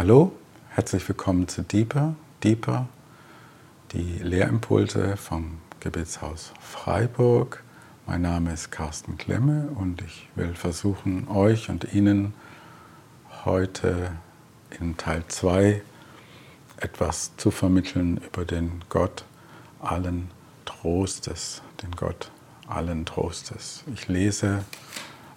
Hallo, 0.00 0.32
herzlich 0.70 1.06
willkommen 1.06 1.46
zu 1.46 1.60
Deeper, 1.60 2.14
Deeper, 2.42 2.88
die 3.92 4.16
Lehrimpulse 4.22 5.18
vom 5.18 5.58
Gebetshaus 5.78 6.54
Freiburg. 6.58 7.62
Mein 8.06 8.22
Name 8.22 8.54
ist 8.54 8.70
Carsten 8.70 9.18
Klemme 9.18 9.68
und 9.74 10.00
ich 10.00 10.26
will 10.36 10.54
versuchen, 10.54 11.28
euch 11.28 11.68
und 11.68 11.92
Ihnen 11.92 12.32
heute 13.44 14.12
in 14.80 14.96
Teil 14.96 15.22
2 15.28 15.82
etwas 16.78 17.36
zu 17.36 17.50
vermitteln 17.50 18.22
über 18.26 18.46
den 18.46 18.82
Gott 18.88 19.26
allen 19.80 20.30
Trostes, 20.64 21.60
den 21.82 21.90
Gott 21.90 22.30
allen 22.66 23.04
Trostes. 23.04 23.84
Ich 23.92 24.08
lese 24.08 24.64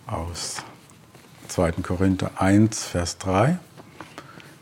aus 0.08 0.64
2. 1.50 1.74
Korinther 1.84 2.32
1, 2.42 2.86
Vers 2.86 3.18
3. 3.18 3.60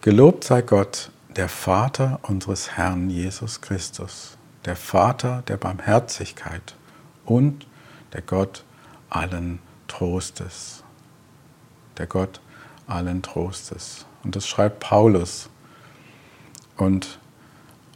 Gelobt 0.03 0.43
sei 0.45 0.63
Gott, 0.63 1.11
der 1.35 1.47
Vater 1.47 2.21
unseres 2.23 2.71
Herrn 2.71 3.11
Jesus 3.11 3.61
Christus, 3.61 4.35
der 4.65 4.75
Vater 4.75 5.43
der 5.47 5.57
Barmherzigkeit 5.57 6.75
und 7.23 7.67
der 8.13 8.23
Gott 8.23 8.65
allen 9.11 9.59
Trostes. 9.87 10.83
Der 11.99 12.07
Gott 12.07 12.41
allen 12.87 13.21
Trostes. 13.21 14.07
Und 14.23 14.35
das 14.35 14.47
schreibt 14.47 14.79
Paulus. 14.79 15.51
Und 16.77 17.19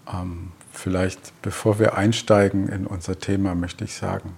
ähm, 0.08 0.52
vielleicht, 0.72 1.42
bevor 1.42 1.80
wir 1.80 1.98
einsteigen 1.98 2.70
in 2.70 2.86
unser 2.86 3.18
Thema, 3.18 3.56
möchte 3.56 3.84
ich 3.84 3.96
sagen, 3.96 4.38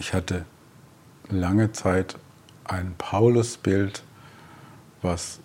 ich 0.00 0.14
hatte 0.14 0.44
lange 1.28 1.70
Zeit 1.70 2.18
ein 2.64 2.96
Paulusbild, 2.98 4.02
was 5.00 5.38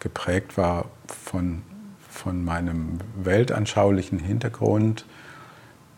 geprägt 0.00 0.56
war 0.56 0.86
von, 1.06 1.62
von 2.08 2.44
meinem 2.44 2.98
weltanschaulichen 3.16 4.18
Hintergrund, 4.18 5.04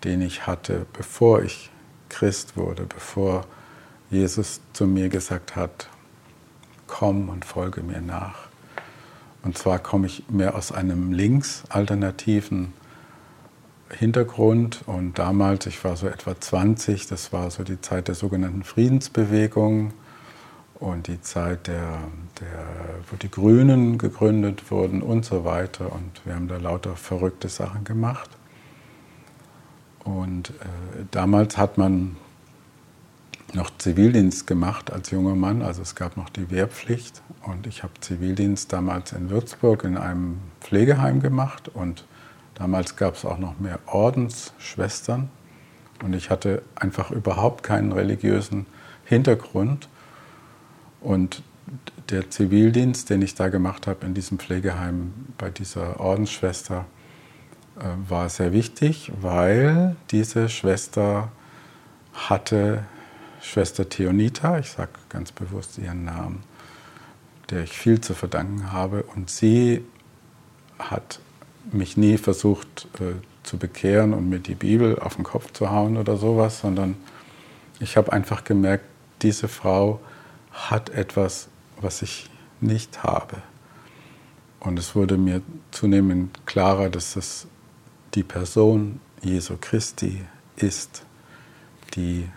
den 0.05 0.23
ich 0.23 0.47
hatte, 0.47 0.87
bevor 0.93 1.43
ich 1.43 1.71
Christ 2.09 2.57
wurde, 2.57 2.85
bevor 2.85 3.47
Jesus 4.11 4.61
zu 4.73 4.87
mir 4.87 5.09
gesagt 5.09 5.57
hat, 5.57 5.89
komm 6.87 7.29
und 7.29 7.45
folge 7.45 7.83
mir 7.83 8.01
nach. 8.01 8.49
Und 9.43 9.57
zwar 9.57 9.79
komme 9.79 10.07
ich 10.07 10.25
mehr 10.29 10.55
aus 10.55 10.73
einem 10.73 11.13
linksalternativen 11.13 12.73
Hintergrund 13.91 14.83
und 14.87 15.19
damals, 15.19 15.67
ich 15.67 15.83
war 15.85 15.97
so 15.97 16.07
etwa 16.07 16.39
20, 16.39 17.07
das 17.07 17.33
war 17.33 17.51
so 17.51 17.65
die 17.65 17.81
Zeit 17.81 18.09
der 18.09 18.15
sogenannten 18.15 18.63
Friedensbewegung 18.63 19.93
und 20.81 21.09
die 21.09 21.21
Zeit, 21.21 21.67
der, 21.67 21.99
der, 22.41 22.67
wo 23.11 23.17
die 23.17 23.31
Grünen 23.31 23.99
gegründet 23.99 24.71
wurden 24.71 25.03
und 25.03 25.27
so 25.27 25.45
weiter. 25.45 25.93
Und 25.93 26.23
wir 26.25 26.35
haben 26.35 26.49
da 26.49 26.57
lauter 26.57 26.97
verrückte 26.97 27.49
Sachen 27.49 27.85
gemacht. 27.85 28.31
Und 30.05 30.51
äh, 30.51 31.05
damals 31.11 31.59
hat 31.59 31.77
man 31.77 32.17
noch 33.53 33.71
Zivildienst 33.77 34.47
gemacht 34.47 34.91
als 34.93 35.11
junger 35.11 35.35
Mann, 35.35 35.61
also 35.63 35.83
es 35.83 35.95
gab 35.95 36.17
noch 36.17 36.31
die 36.31 36.51
Wehrpflicht. 36.51 37.21
Und 37.43 37.67
ich 37.67 37.83
habe 37.83 37.93
Zivildienst 38.01 38.73
damals 38.73 39.13
in 39.13 39.29
Würzburg 39.29 39.85
in 39.85 39.99
einem 39.99 40.39
Pflegeheim 40.61 41.21
gemacht. 41.21 41.69
Und 41.69 42.07
damals 42.55 42.97
gab 42.97 43.17
es 43.17 43.27
auch 43.27 43.39
noch 43.39 43.59
mehr 43.61 43.81
Ordensschwestern. 43.87 45.29
Und 46.03 46.15
ich 46.15 46.31
hatte 46.31 46.63
einfach 46.75 47.11
überhaupt 47.11 47.63
keinen 47.63 47.93
religiösen 47.93 48.65
Hintergrund 49.05 49.91
und 51.01 51.43
der 52.11 52.31
Zivildienst, 52.31 53.11
den 53.11 53.23
ich 53.23 53.35
da 53.35 53.49
gemacht 53.49 53.87
habe 53.87 54.07
in 54.07 54.15
diesem 54.15 54.39
Pflegeheim 54.39 55.13
bei 55.39 55.51
dieser 55.51 56.01
Ordensschwester, 56.01 56.87
äh, 57.79 57.85
war 58.09 58.29
sehr 58.29 58.53
wichtig, 58.53 59.13
weil 59.21 59.97
diese 60.11 60.49
Schwester 60.49 61.31
hatte 62.13 62.85
Schwester 63.41 63.89
Theonita, 63.89 64.59
ich 64.59 64.71
sage 64.71 64.91
ganz 65.09 65.33
bewusst 65.33 65.79
ihren 65.79 66.05
Namen, 66.05 66.43
der 67.49 67.63
ich 67.63 67.73
viel 67.73 68.01
zu 68.01 68.15
verdanken 68.15 68.73
habe. 68.73 69.05
Und 69.15 69.31
sie 69.31 69.85
hat 70.79 71.21
mich 71.73 71.97
nie 71.97 72.19
versucht 72.19 72.89
äh, 73.01 73.15
zu 73.43 73.57
bekehren 73.57 74.13
und 74.13 74.29
mir 74.29 74.41
die 74.41 74.55
Bibel 74.55 74.99
auf 74.99 75.17
den 75.17 75.25
Kopf 75.25 75.53
zu 75.53 75.71
hauen 75.71 75.97
oder 75.97 76.17
sowas, 76.17 76.61
sondern 76.61 76.97
ich 77.79 77.97
habe 77.97 78.13
einfach 78.13 78.45
gemerkt, 78.45 78.85
diese 79.23 79.49
Frau 79.49 80.01
hat 80.53 80.91
etwas, 80.91 81.49
was 81.81 82.03
ich 82.03 82.29
nicht 82.61 83.03
habe. 83.03 83.39
Und 84.61 84.79
es 84.79 84.95
wurde 84.95 85.17
mir 85.17 85.41
zunehmend 85.71 86.47
klarer, 86.47 86.91
dass 86.91 87.17
es 87.17 87.47
die 88.15 88.23
Person 88.23 89.01
Jesu 89.23 89.57
Christi 89.61 90.23
ist, 90.57 91.05
die 91.95 92.29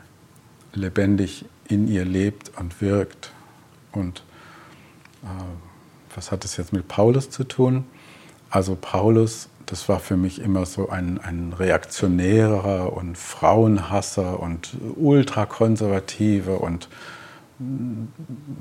lebendig 0.74 1.46
in 1.68 1.88
ihr 1.88 2.06
lebt 2.06 2.52
und 2.58 2.82
wirkt. 2.82 3.32
Und 3.92 4.24
äh, 5.24 5.28
was 6.16 6.32
hat 6.32 6.44
das 6.44 6.58
jetzt 6.58 6.74
mit 6.74 6.88
Paulus 6.88 7.30
zu 7.30 7.44
tun? 7.44 7.86
Also 8.50 8.78
Paulus, 8.80 9.50
das 9.66 9.90
war 9.90 10.00
für 10.00 10.18
mich 10.18 10.40
immer 10.40 10.66
so 10.66 10.90
ein, 10.90 11.20
ein 11.20 11.54
reaktionärer 11.54 12.94
und 12.94 13.18
Frauenhasser 13.18 14.40
und 14.40 14.76
ultrakonservativer 14.96 16.62
und 16.62 16.88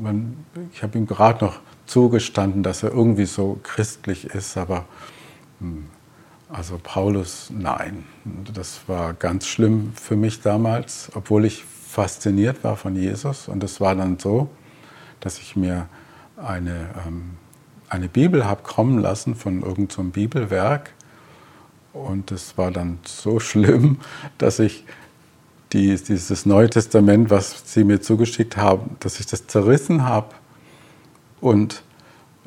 man, 0.00 0.44
ich 0.72 0.82
habe 0.82 0.98
ihm 0.98 1.06
gerade 1.06 1.44
noch 1.44 1.60
zugestanden, 1.86 2.62
dass 2.62 2.82
er 2.82 2.90
irgendwie 2.90 3.26
so 3.26 3.58
christlich 3.62 4.26
ist, 4.26 4.56
aber 4.56 4.84
hm, 5.60 5.84
also 6.52 6.78
Paulus, 6.82 7.50
nein. 7.50 8.04
Das 8.52 8.82
war 8.86 9.14
ganz 9.14 9.46
schlimm 9.46 9.92
für 9.94 10.16
mich 10.16 10.42
damals, 10.42 11.10
obwohl 11.14 11.46
ich 11.46 11.64
fasziniert 11.64 12.62
war 12.62 12.76
von 12.76 12.94
Jesus. 12.94 13.48
Und 13.48 13.64
es 13.64 13.80
war 13.80 13.94
dann 13.94 14.18
so, 14.18 14.50
dass 15.20 15.38
ich 15.38 15.56
mir 15.56 15.88
eine, 16.36 16.90
ähm, 17.06 17.38
eine 17.88 18.08
Bibel 18.08 18.44
habe 18.44 18.62
kommen 18.62 18.98
lassen 18.98 19.34
von 19.34 19.62
irgendeinem 19.62 20.08
so 20.08 20.12
Bibelwerk. 20.12 20.92
Und 21.94 22.30
es 22.30 22.58
war 22.58 22.70
dann 22.70 22.98
so 23.04 23.40
schlimm, 23.40 23.98
dass 24.36 24.58
ich 24.58 24.84
die, 25.72 25.96
dieses 25.96 26.46
Neue 26.46 26.68
Testament, 26.68 27.30
was 27.30 27.62
sie 27.66 27.84
mir 27.84 28.00
zugeschickt 28.00 28.56
haben, 28.56 28.96
dass 29.00 29.20
ich 29.20 29.26
das 29.26 29.46
zerrissen 29.46 30.04
habe. 30.04 30.28
Und 31.40 31.82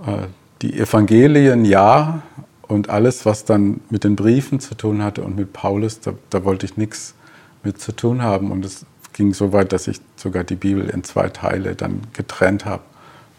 äh, 0.06 0.28
die 0.62 0.80
Evangelien 0.80 1.66
ja 1.66 2.22
und 2.62 2.90
alles, 2.90 3.26
was 3.26 3.46
dann 3.46 3.82
mit 3.90 4.04
den 4.04 4.16
Briefen 4.16 4.60
zu 4.60 4.76
tun 4.76 5.04
hatte 5.04 5.24
und 5.24 5.36
mit 5.36 5.54
Paulus, 5.54 6.00
da, 6.00 6.14
da 6.30 6.44
wollte 6.44 6.66
ich 6.66 6.78
nichts 6.78 7.16
mit 7.64 7.80
zu 7.80 7.92
tun 7.92 8.22
haben. 8.22 8.52
Und 8.52 8.64
es 8.66 8.86
ging 9.14 9.34
so 9.34 9.54
weit, 9.54 9.74
dass 9.74 9.88
ich 9.88 10.00
sogar 10.16 10.44
die 10.44 10.56
Bibel 10.56 10.90
in 10.90 11.04
zwei 11.04 11.30
Teile 11.30 11.76
dann 11.76 12.02
getrennt 12.14 12.66
habe, 12.66 12.84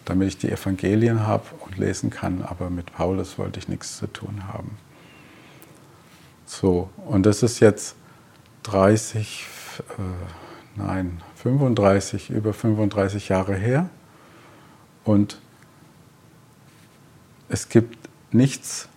damit 0.05 0.29
ich 0.29 0.39
die 0.39 0.51
Evangelien 0.51 1.27
habe 1.27 1.45
und 1.61 1.79
lesen 1.79 2.11
kann. 2.11 2.43
Aber 2.43 2.71
mit 2.71 2.93
Paulus 2.93 3.39
wollte 3.39 3.59
ich 3.59 3.69
nichts 3.69 3.99
zu 3.99 4.07
tun 4.07 4.45
haben. 4.49 4.79
So, 6.45 6.91
und 7.07 7.27
das 7.27 7.43
ist 7.43 7.61
jetzt 7.61 7.97
30, 8.65 9.47
äh, 9.81 10.03
nein, 10.77 11.23
35, 11.37 12.31
über 12.31 12.53
35 12.53 13.29
Jahre 13.29 13.55
her. 13.55 13.89
Und 15.05 15.41
es 17.49 17.69
gibt 17.69 18.09
nichts 18.33 18.89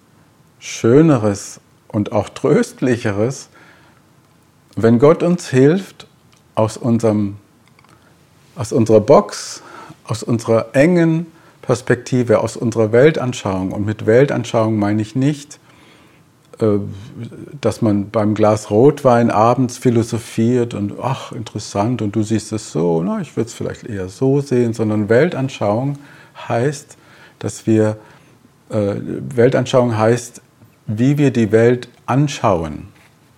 Schöneres 0.60 1.60
und 1.88 2.12
auch 2.12 2.30
Tröstlicheres, 2.30 3.50
wenn 4.76 5.00
Gott 5.00 5.24
uns 5.24 5.50
hilft, 5.50 6.08
aus, 6.56 6.78
unserem, 6.78 7.38
aus 8.56 8.72
unserer 8.72 9.00
Box, 9.00 9.62
aus 10.04 10.24
unserer 10.24 10.76
engen 10.76 11.28
Perspektive, 11.62 12.40
aus 12.40 12.58
unserer 12.58 12.92
Weltanschauung, 12.92 13.72
und 13.72 13.86
mit 13.86 14.06
Weltanschauung 14.06 14.78
meine 14.78 15.02
ich 15.02 15.16
nicht, 15.16 15.60
dass 17.62 17.82
man 17.82 18.10
beim 18.10 18.34
Glas 18.34 18.70
Rotwein 18.70 19.32
abends 19.32 19.78
philosophiert 19.78 20.74
und 20.74 20.94
ach, 21.02 21.32
interessant 21.32 22.02
und 22.02 22.16
du 22.16 22.24
siehst 22.24 22.52
es 22.52 22.72
so, 22.72 23.02
na, 23.02 23.22
ich 23.22 23.36
würde 23.38 23.48
es 23.48 23.54
vielleicht 23.54 23.84
eher 23.86 24.10
so 24.10 24.42
sehen, 24.42 24.74
sondern 24.74 25.08
Weltanschauung 25.08 25.98
heißt, 26.50 26.98
dass 27.40 27.66
wir, 27.66 27.98
äh, 28.70 28.96
Weltanschauung 29.36 29.98
heißt, 29.98 30.42
wie 30.86 31.18
wir 31.18 31.32
die 31.32 31.52
Welt 31.54 31.88
anschauen. 32.06 32.90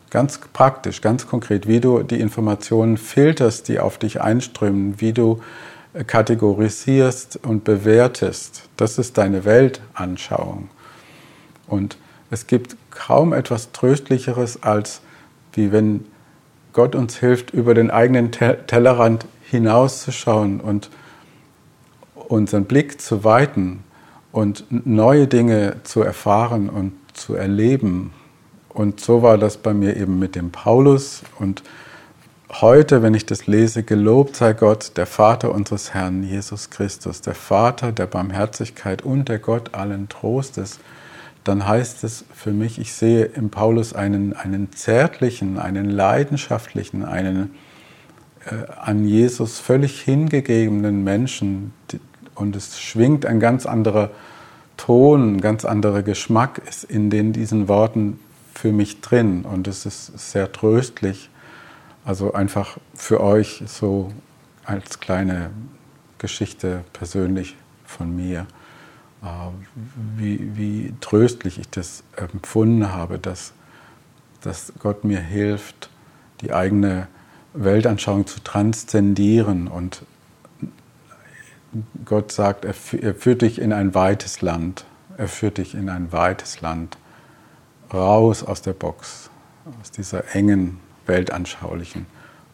Ganz 0.10 0.40
praktisch, 0.52 1.02
ganz 1.02 1.28
konkret, 1.28 1.68
wie 1.68 1.80
du 1.80 2.02
die 2.02 2.20
Informationen 2.20 2.98
filterst, 2.98 3.68
die 3.68 3.80
auf 3.80 4.00
dich 4.00 4.20
einströmen, 4.20 5.00
wie 5.00 5.14
du 5.14 5.42
äh, 5.94 6.04
kategorisierst 6.04 7.40
und 7.44 7.66
bewertest. 7.66 8.64
Das 8.78 8.98
ist 8.98 9.20
deine 9.20 9.46
Weltanschauung. 9.46 10.70
Und 11.68 11.98
es 12.32 12.48
gibt 12.48 12.78
kaum 12.90 13.34
etwas 13.34 13.74
Tröstlicheres, 13.74 14.64
als 14.64 15.02
wie 15.54 15.72
wenn 15.72 16.06
Gott 16.74 16.96
uns 16.96 17.18
hilft, 17.18 17.52
über 17.52 17.74
den 17.74 17.92
eigenen 17.92 18.32
Tellerrand 18.32 19.26
hinauszuschauen 19.44 20.62
und 20.62 20.90
unseren 22.16 22.64
Blick 22.64 23.02
zu 23.02 23.26
weiten 23.26 23.84
und 24.32 24.66
neue 24.70 25.28
Dinge 25.28 25.76
zu 25.84 26.02
erfahren 26.02 26.70
und 26.70 26.94
zu 27.14 27.36
erleben. 27.36 28.14
Und 28.70 29.02
so 29.02 29.22
war 29.22 29.38
das 29.38 29.58
bei 29.58 29.74
mir 29.74 29.98
eben 29.98 30.18
mit 30.18 30.36
dem 30.36 30.52
Paulus. 30.52 31.24
Und 31.38 31.64
heute, 32.62 33.04
wenn 33.04 33.14
ich 33.14 33.26
das 33.26 33.48
lese, 33.48 33.84
gelobt 33.84 34.38
sei 34.38 34.54
Gott, 34.54 34.94
der 34.96 35.06
Vater 35.06 35.54
unseres 35.54 35.94
Herrn 35.94 36.24
Jesus 36.24 36.70
Christus, 36.70 37.20
der 37.20 37.36
Vater 37.36 37.92
der 37.92 38.06
Barmherzigkeit 38.06 39.02
und 39.02 39.28
der 39.28 39.40
Gott 39.40 39.74
allen 39.74 40.08
Trostes, 40.08 40.80
dann 41.44 41.68
heißt 41.68 42.04
es 42.04 42.26
für 42.34 42.52
mich, 42.52 42.80
ich 42.80 42.94
sehe 42.94 43.26
im 43.26 43.50
Paulus 43.50 43.94
einen, 43.94 44.34
einen 44.34 44.72
zärtlichen, 44.74 45.58
einen 45.58 45.90
leidenschaftlichen, 45.90 47.04
einen 47.04 47.56
äh, 48.46 48.72
an 48.80 49.06
Jesus 49.06 49.60
völlig 49.60 50.02
hingegebenen 50.02 51.04
Menschen 51.04 51.74
und 52.36 52.56
es 52.56 52.80
schwingt 52.80 53.26
ein 53.26 53.40
ganz 53.40 53.66
anderer 53.66 54.12
Ton, 54.78 55.36
ein 55.36 55.42
ganz 55.42 55.66
anderer 55.66 56.02
Geschmack 56.02 56.62
ist 56.68 56.84
in 56.84 57.10
den, 57.10 57.34
diesen 57.34 57.68
Worten 57.68 58.20
für 58.54 58.72
mich 58.72 59.02
drin 59.02 59.44
und 59.44 59.68
es 59.68 59.86
ist 59.86 60.32
sehr 60.32 60.52
tröstlich. 60.52 61.30
Also 62.04 62.34
einfach 62.34 62.78
für 62.96 63.22
euch 63.22 63.64
so 63.68 64.12
als 64.66 65.00
kleine 65.00 65.52
Geschichte 66.18 66.84
persönlich 66.94 67.56
von 67.86 68.16
mir. 68.16 68.48
Äh, 69.22 69.28
wie, 70.18 70.58
wie 70.58 70.94
tröstlich 71.00 71.60
ich 71.60 71.70
das 71.70 72.04
empfunden 72.16 72.92
habe, 72.92 73.20
dass, 73.20 73.54
dass 74.42 74.74
Gott 74.80 75.04
mir 75.04 75.20
hilft, 75.20 75.90
die 76.42 76.54
eigene 76.54 77.08
Weltanschauung 77.54 78.26
zu 78.26 78.40
transzendieren. 78.40 79.68
Und 79.68 80.04
Gott 82.06 82.32
sagt, 82.32 82.66
er 82.66 82.74
führt 82.74 83.42
dich 83.42 83.60
in 83.60 83.74
ein 83.74 83.94
weites 83.94 84.42
Land. 84.42 84.86
Er 85.18 85.28
führt 85.28 85.58
dich 85.58 85.76
in 85.76 85.90
ein 85.90 86.12
weites 86.12 86.62
Land. 86.62 86.98
Raus 87.94 88.44
aus 88.44 88.62
der 88.62 88.74
Box, 88.74 89.30
aus 89.82 89.92
dieser 89.92 90.34
engen, 90.34 90.80
weltanschaulichen 91.06 92.06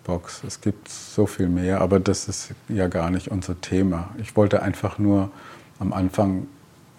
Box. 0.03 0.41
Es 0.45 0.61
gibt 0.61 0.89
so 0.89 1.27
viel 1.27 1.47
mehr, 1.47 1.81
aber 1.81 1.99
das 1.99 2.27
ist 2.27 2.51
ja 2.69 2.87
gar 2.87 3.09
nicht 3.11 3.27
unser 3.29 3.59
Thema. 3.61 4.09
Ich 4.17 4.35
wollte 4.35 4.63
einfach 4.63 4.97
nur 4.97 5.31
am 5.79 5.93
Anfang 5.93 6.47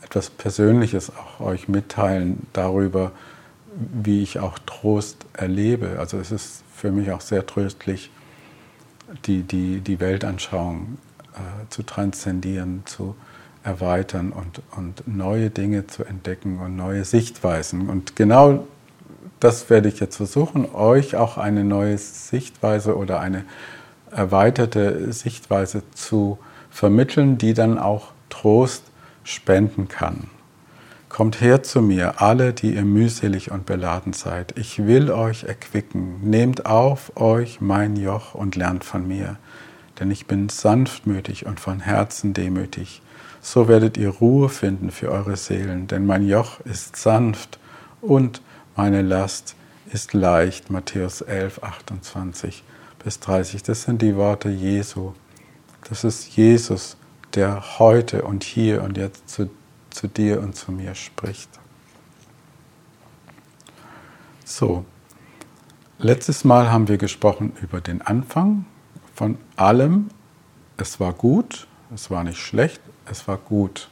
etwas 0.02 0.30
Persönliches 0.30 1.10
auch 1.10 1.44
euch 1.44 1.68
mitteilen 1.68 2.46
darüber, 2.52 3.12
wie 3.74 4.22
ich 4.22 4.38
auch 4.38 4.58
Trost 4.60 5.26
erlebe. 5.32 5.96
Also 5.98 6.18
es 6.18 6.30
ist 6.30 6.64
für 6.74 6.90
mich 6.90 7.10
auch 7.12 7.20
sehr 7.20 7.46
tröstlich, 7.46 8.10
die, 9.26 9.42
die, 9.42 9.80
die 9.80 10.00
Weltanschauung 10.00 10.98
äh, 11.34 11.38
zu 11.70 11.82
transzendieren, 11.82 12.82
zu 12.86 13.14
erweitern 13.64 14.32
und, 14.32 14.62
und 14.76 15.06
neue 15.06 15.50
Dinge 15.50 15.86
zu 15.86 16.04
entdecken 16.04 16.58
und 16.58 16.76
neue 16.76 17.04
Sichtweisen. 17.04 17.88
Und 17.88 18.16
genau 18.16 18.64
das 19.40 19.70
werde 19.70 19.88
ich 19.88 20.00
jetzt 20.00 20.16
versuchen, 20.16 20.66
euch 20.74 21.16
auch 21.16 21.38
eine 21.38 21.64
neue 21.64 21.98
Sichtweise 21.98 22.96
oder 22.96 23.20
eine 23.20 23.44
erweiterte 24.10 25.12
Sichtweise 25.12 25.82
zu 25.94 26.38
vermitteln, 26.70 27.38
die 27.38 27.54
dann 27.54 27.78
auch 27.78 28.12
Trost 28.30 28.84
spenden 29.28 29.88
kann. 29.88 30.28
Kommt 31.08 31.40
her 31.40 31.62
zu 31.62 31.80
mir, 31.80 32.20
alle, 32.20 32.52
die 32.52 32.74
ihr 32.74 32.84
mühselig 32.84 33.50
und 33.50 33.66
beladen 33.66 34.12
seid. 34.12 34.58
Ich 34.58 34.86
will 34.86 35.10
euch 35.10 35.44
erquicken. 35.44 36.20
Nehmt 36.22 36.66
auf 36.66 37.16
euch 37.16 37.60
mein 37.60 37.96
Joch 37.96 38.34
und 38.34 38.56
lernt 38.56 38.84
von 38.84 39.08
mir. 39.08 39.36
Denn 39.98 40.10
ich 40.10 40.26
bin 40.26 40.48
sanftmütig 40.48 41.46
und 41.46 41.60
von 41.60 41.80
Herzen 41.80 42.34
demütig. 42.34 43.02
So 43.40 43.68
werdet 43.68 43.96
ihr 43.96 44.10
Ruhe 44.10 44.48
finden 44.48 44.90
für 44.90 45.10
eure 45.10 45.36
Seelen. 45.36 45.86
Denn 45.86 46.06
mein 46.06 46.26
Joch 46.26 46.60
ist 46.60 46.96
sanft 46.96 47.58
und 48.00 48.42
meine 48.76 49.02
Last 49.02 49.56
ist 49.92 50.12
leicht. 50.12 50.70
Matthäus 50.70 51.22
11, 51.22 51.62
28 51.62 52.62
bis 53.02 53.18
30. 53.20 53.62
Das 53.62 53.82
sind 53.82 54.02
die 54.02 54.14
Worte 54.16 54.50
Jesu. 54.50 55.14
Das 55.88 56.04
ist 56.04 56.36
Jesus, 56.36 56.98
der 57.34 57.78
heute 57.78 58.22
und 58.22 58.44
hier 58.44 58.82
und 58.82 58.96
jetzt 58.96 59.28
zu, 59.28 59.50
zu 59.90 60.08
dir 60.08 60.40
und 60.40 60.56
zu 60.56 60.72
mir 60.72 60.94
spricht. 60.94 61.48
So, 64.44 64.84
letztes 65.98 66.44
Mal 66.44 66.70
haben 66.70 66.88
wir 66.88 66.96
gesprochen 66.96 67.52
über 67.60 67.80
den 67.80 68.00
Anfang 68.02 68.64
von 69.14 69.36
allem. 69.56 70.08
Es 70.76 71.00
war 71.00 71.12
gut, 71.12 71.66
es 71.94 72.10
war 72.10 72.24
nicht 72.24 72.38
schlecht, 72.38 72.80
es 73.10 73.28
war 73.28 73.36
gut, 73.36 73.90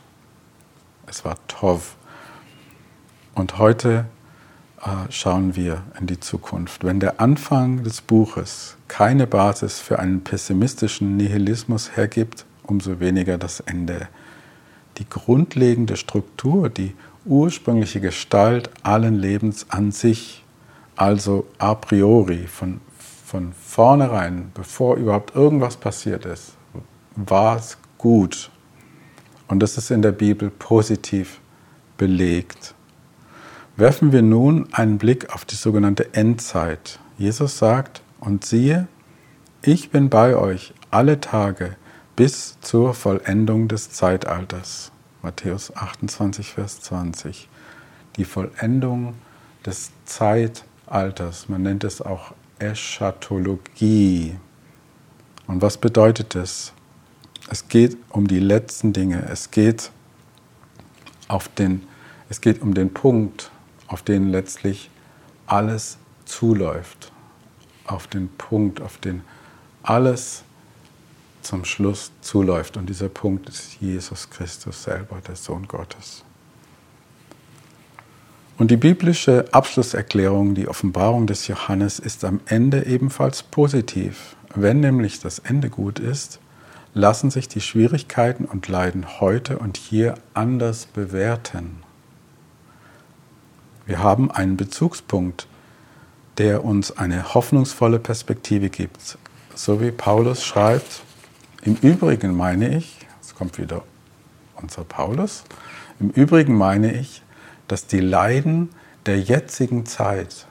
es 1.07 1.25
war 1.25 1.37
Tov. 1.49 1.97
Und 3.35 3.59
heute 3.59 4.07
äh, 4.81 5.11
schauen 5.11 5.57
wir 5.57 5.83
in 5.99 6.07
die 6.07 6.21
Zukunft. 6.21 6.85
Wenn 6.85 7.01
der 7.01 7.21
Anfang 7.21 7.83
des 7.83 8.01
Buches 8.01 8.77
keine 8.89 9.27
Basis 9.27 9.81
für 9.81 9.99
einen 9.99 10.23
pessimistischen 10.23 11.17
Nihilismus 11.17 11.97
hergibt, 11.97 12.47
umso 12.67 13.01
weniger 13.01 13.39
das 13.39 13.61
Ende. 13.61 14.09
Die 14.99 15.09
grundlegende 15.09 15.97
Struktur, 15.97 16.69
die 16.69 16.95
ursprüngliche 17.25 18.01
Gestalt 18.01 18.71
allen 18.83 19.15
Lebens 19.19 19.67
an 19.69 19.93
sich, 19.93 20.45
also 20.97 21.47
a 21.59 21.75
priori, 21.75 22.47
von, 22.47 22.81
von 23.25 23.53
vornherein, 23.53 24.51
bevor 24.55 24.97
überhaupt 24.97 25.35
irgendwas 25.35 25.77
passiert 25.77 26.25
ist, 26.25 26.53
war 27.15 27.57
es 27.57 27.77
gut. 27.99 28.51
Und 29.49 29.61
das 29.61 29.77
ist 29.77 29.91
in 29.91 30.03
der 30.03 30.13
Bibel 30.13 30.51
positiv 30.51 31.41
belegt. 31.99 32.75
Werfen 33.77 34.13
wir 34.13 34.23
nun 34.23 34.69
einen 34.73 34.99
Blick 34.99 35.35
auf 35.35 35.45
die 35.45 35.55
sogenannte 35.55 36.15
Endzeit. 36.15 36.99
Jesus 37.19 37.59
sagt, 37.59 38.03
und 38.21 38.45
siehe, 38.45 38.89
ich 39.63 39.91
bin 39.91 40.09
bei 40.09 40.37
euch 40.37 40.73
alle 40.91 41.21
Tage 41.21 41.77
bis 42.17 42.57
zur 42.63 42.95
Vollendung 42.95 43.69
des 43.69 43.91
Zeitalters. 43.91 44.91
Matthäus 45.21 45.77
28, 45.77 46.53
Vers 46.53 46.81
20. 46.81 47.49
Die 48.17 48.25
Vollendung 48.25 49.15
des 49.67 49.91
Zeitalters. 50.07 51.51
Man 51.51 51.63
nennt 51.63 51.85
es 51.85 52.01
auch 52.01 52.33
Eschatologie. 52.59 54.35
Und 55.47 55.61
was 55.61 55.77
bedeutet 55.77 56.35
das? 56.35 56.73
Es 57.51 57.69
geht 57.69 57.99
um 58.09 58.27
die 58.27 58.41
letzten 58.41 58.95
Dinge. 58.95 59.29
Es 59.31 59.51
geht, 59.51 59.93
auf 61.29 61.49
den, 61.49 61.87
es 62.31 62.41
geht 62.41 62.63
um 62.63 62.73
den 62.73 62.95
Punkt, 62.95 63.51
auf 63.89 64.01
den 64.01 64.31
letztlich 64.31 64.91
alles 65.47 65.99
zuläuft. 66.25 67.13
Auf 67.85 68.07
den 68.07 68.31
Punkt, 68.39 68.81
auf 68.81 68.97
den 68.97 69.23
alles 69.83 70.46
zum 71.47 71.65
Schluss 71.65 72.13
zuläuft. 72.21 72.77
Und 72.77 72.89
dieser 72.89 73.09
Punkt 73.09 73.49
ist 73.49 73.81
Jesus 73.81 74.31
Christus 74.31 74.83
selber, 74.83 75.21
der 75.27 75.37
Sohn 75.37 75.67
Gottes. 75.67 76.25
Und 78.59 78.71
die 78.71 78.77
biblische 78.77 79.45
Abschlusserklärung, 79.53 80.55
die 80.55 80.69
Offenbarung 80.69 81.27
des 81.27 81.47
Johannes, 81.47 81.99
ist 81.99 82.25
am 82.25 82.41
Ende 82.47 82.87
ebenfalls 82.87 83.43
positiv. 83.43 84.35
Wenn 84.55 84.81
nämlich 84.81 85.21
das 85.21 85.39
Ende 85.41 85.69
gut 85.69 85.99
ist, 85.99 86.41
lassen 86.95 87.31
sich 87.31 87.47
die 87.49 87.61
Schwierigkeiten 87.61 88.47
und 88.47 88.69
Leiden 88.69 89.21
heute 89.21 89.59
und 89.59 89.77
hier 89.77 90.15
anders 90.33 90.87
bewerten. 90.87 91.83
Wir 93.85 93.99
haben 94.03 94.31
einen 94.31 94.57
Bezugspunkt, 94.57 95.47
der 96.39 96.65
uns 96.65 96.97
eine 96.97 97.35
hoffnungsvolle 97.35 97.99
Perspektive 97.99 98.71
gibt. 98.71 99.19
So 99.55 99.81
wie 99.83 99.91
Paulus 99.91 100.43
schreibt, 100.43 101.03
im 101.67 101.77
Übrigen 101.83 102.35
meine 102.35 102.77
ich, 102.77 102.97
jetzt 103.17 103.35
kommt 103.35 103.59
wieder 103.59 103.83
unser 104.55 104.85
Paulus, 104.85 105.43
im 105.99 106.11
Übrigen 106.11 106.55
meine 106.55 106.93
ich, 106.93 107.23
dass 107.67 107.89
die 107.89 108.01
Leiden 108.01 108.71
der 109.05 109.21
jetzigen 109.21 109.85
Zeit, 109.85 110.47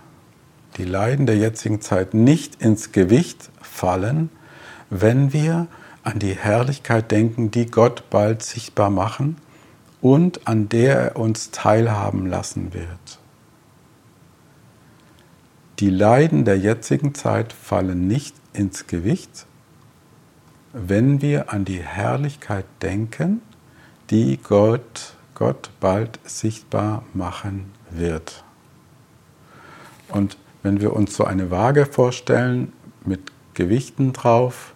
die 0.76 0.84
Leiden 0.84 1.26
der 1.26 1.38
jetzigen 1.38 1.80
Zeit 1.80 2.14
nicht 2.14 2.62
ins 2.62 2.92
Gewicht 2.92 3.50
fallen, 3.62 4.30
wenn 4.90 5.32
wir 5.32 5.68
an 6.04 6.20
die 6.20 6.36
Herrlichkeit 6.36 7.10
denken, 7.12 7.50
die 7.50 7.66
Gott 7.68 8.10
bald 8.10 8.44
sichtbar 8.44 8.90
machen 8.90 9.38
und 10.02 10.48
an 10.48 10.68
der 10.68 11.00
er 11.00 11.16
uns 11.16 11.52
teilhaben 11.52 12.28
lassen 12.28 12.74
wird. 12.74 13.20
Die 15.80 15.90
Leiden 15.90 16.44
der 16.44 16.58
jetzigen 16.58 17.16
Zeit 17.16 17.54
fallen 17.54 18.06
nicht 18.06 18.36
ins 18.54 18.88
Gewicht, 18.88 19.48
wenn 20.78 21.22
wir 21.22 21.54
an 21.54 21.64
die 21.64 21.82
Herrlichkeit 21.82 22.66
denken, 22.82 23.42
die 24.10 24.38
Gott, 24.38 25.16
Gott 25.34 25.70
bald 25.80 26.20
sichtbar 26.26 27.04
machen 27.14 27.72
wird. 27.90 28.44
Und 30.10 30.38
wenn 30.64 30.82
wir 30.82 30.94
uns 30.94 31.16
so 31.16 31.24
eine 31.24 31.50
Waage 31.50 31.86
vorstellen 31.86 32.74
mit 33.06 33.32
Gewichten 33.54 34.12
drauf, 34.12 34.74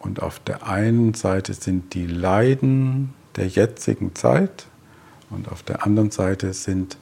und 0.00 0.22
auf 0.22 0.38
der 0.38 0.68
einen 0.68 1.14
Seite 1.14 1.52
sind 1.52 1.94
die 1.94 2.06
Leiden 2.06 3.12
der 3.34 3.48
jetzigen 3.48 4.14
Zeit 4.14 4.66
und 5.30 5.50
auf 5.50 5.64
der 5.64 5.84
anderen 5.84 6.12
Seite 6.12 6.52
sind, 6.52 6.96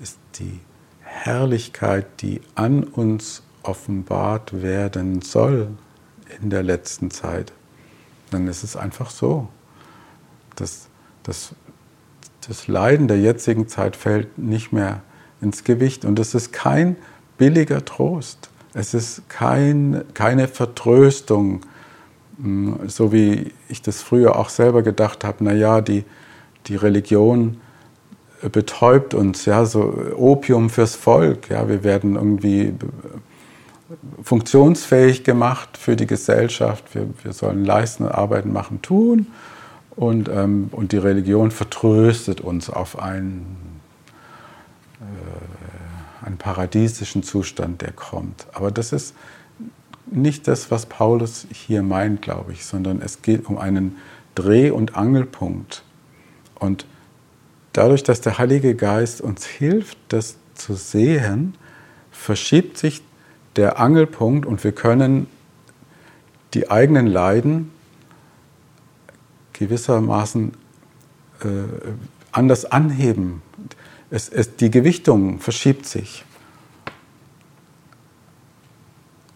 ist 0.00 0.18
die 0.40 0.58
Herrlichkeit, 1.00 2.06
die 2.22 2.40
an 2.56 2.82
uns 2.82 3.44
offenbart 3.62 4.62
werden 4.62 5.22
soll 5.22 5.68
in 6.42 6.50
der 6.50 6.62
letzten 6.62 7.10
Zeit. 7.10 7.52
Dann 8.30 8.46
ist 8.48 8.62
es 8.62 8.76
einfach 8.76 9.10
so. 9.10 9.48
Das, 10.56 10.88
das, 11.22 11.54
das 12.46 12.68
Leiden 12.68 13.08
der 13.08 13.18
jetzigen 13.18 13.68
Zeit 13.68 13.96
fällt 13.96 14.38
nicht 14.38 14.72
mehr 14.72 15.02
ins 15.40 15.64
Gewicht 15.64 16.04
und 16.04 16.18
es 16.18 16.34
ist 16.34 16.52
kein 16.52 16.96
billiger 17.38 17.84
Trost. 17.84 18.50
Es 18.74 18.94
ist 18.94 19.28
kein, 19.28 20.04
keine 20.14 20.46
Vertröstung, 20.46 21.62
hm, 22.40 22.88
so 22.88 23.12
wie 23.12 23.52
ich 23.68 23.82
das 23.82 24.02
früher 24.02 24.36
auch 24.36 24.48
selber 24.48 24.82
gedacht 24.82 25.24
habe, 25.24 25.44
naja, 25.44 25.80
die, 25.80 26.04
die 26.66 26.76
Religion 26.76 27.60
betäubt 28.52 29.12
uns, 29.14 29.44
ja, 29.44 29.64
so 29.64 30.12
Opium 30.16 30.70
fürs 30.70 30.94
Volk, 30.94 31.50
ja, 31.50 31.68
wir 31.68 31.84
werden 31.84 32.16
irgendwie 32.16 32.74
funktionsfähig 34.22 35.24
gemacht 35.24 35.76
für 35.76 35.96
die 35.96 36.06
Gesellschaft, 36.06 36.94
wir, 36.94 37.08
wir 37.22 37.32
sollen 37.32 37.64
leisten, 37.64 38.06
arbeiten, 38.06 38.52
machen, 38.52 38.82
tun 38.82 39.26
und, 39.96 40.28
ähm, 40.28 40.68
und 40.72 40.92
die 40.92 40.98
Religion 40.98 41.50
vertröstet 41.50 42.40
uns 42.40 42.70
auf 42.70 42.98
einen, 42.98 43.80
äh, 45.00 46.26
einen 46.26 46.38
paradiesischen 46.38 47.22
Zustand, 47.22 47.82
der 47.82 47.92
kommt. 47.92 48.46
Aber 48.52 48.70
das 48.70 48.92
ist 48.92 49.14
nicht 50.06 50.48
das, 50.48 50.70
was 50.70 50.86
Paulus 50.86 51.46
hier 51.52 51.82
meint, 51.82 52.22
glaube 52.22 52.52
ich, 52.52 52.64
sondern 52.64 53.00
es 53.02 53.22
geht 53.22 53.46
um 53.46 53.58
einen 53.58 53.96
Dreh- 54.34 54.70
und 54.70 54.96
Angelpunkt. 54.96 55.82
Und 56.58 56.86
dadurch, 57.72 58.02
dass 58.02 58.20
der 58.20 58.38
Heilige 58.38 58.74
Geist 58.74 59.20
uns 59.20 59.46
hilft, 59.46 59.98
das 60.08 60.36
zu 60.54 60.74
sehen, 60.74 61.54
verschiebt 62.10 62.76
sich 62.76 63.02
der 63.60 63.78
Angelpunkt 63.78 64.46
und 64.46 64.64
wir 64.64 64.72
können 64.72 65.26
die 66.54 66.70
eigenen 66.70 67.06
Leiden 67.06 67.70
gewissermaßen 69.52 70.54
äh, 71.42 71.46
anders 72.32 72.64
anheben. 72.64 73.42
Es, 74.10 74.30
es, 74.30 74.56
die 74.56 74.70
Gewichtung 74.70 75.40
verschiebt 75.40 75.84
sich. 75.84 76.24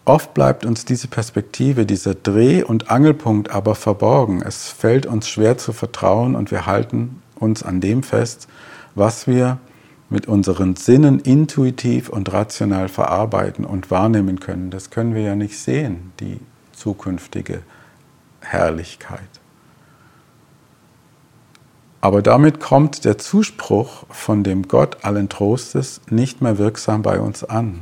Oft 0.05 0.33
bleibt 0.33 0.65
uns 0.65 0.85
diese 0.85 1.07
Perspektive, 1.07 1.85
dieser 1.85 2.15
Dreh- 2.15 2.63
und 2.63 2.89
Angelpunkt 2.89 3.51
aber 3.51 3.75
verborgen. 3.75 4.41
Es 4.41 4.69
fällt 4.69 5.05
uns 5.05 5.29
schwer 5.29 5.59
zu 5.59 5.71
vertrauen 5.71 6.35
und 6.35 6.49
wir 6.49 6.65
halten 6.65 7.21
uns 7.35 7.61
an 7.61 7.79
dem 7.79 8.01
fest, 8.01 8.47
was 8.95 9.27
wir 9.27 9.59
mit 10.09 10.27
unseren 10.27 10.75
Sinnen 10.75 11.19
intuitiv 11.19 12.09
und 12.09 12.31
rational 12.31 12.89
verarbeiten 12.89 13.65
und 13.65 13.89
wahrnehmen 13.89 14.39
können. 14.39 14.69
Das 14.69 14.89
können 14.89 15.15
wir 15.15 15.21
ja 15.21 15.35
nicht 15.35 15.57
sehen, 15.57 16.13
die 16.19 16.39
zukünftige 16.73 17.61
Herrlichkeit. 18.41 19.19
Aber 22.01 22.21
damit 22.21 22.59
kommt 22.59 23.03
der 23.03 23.17
Zuspruch 23.17 24.05
von 24.09 24.43
dem 24.43 24.67
Gott 24.67 25.03
allen 25.03 25.27
Trostes 25.27 26.01
nicht 26.09 26.39
mehr 26.39 26.59
wirksam 26.59 27.01
bei 27.01 27.19
uns 27.19 27.43
an. 27.43 27.79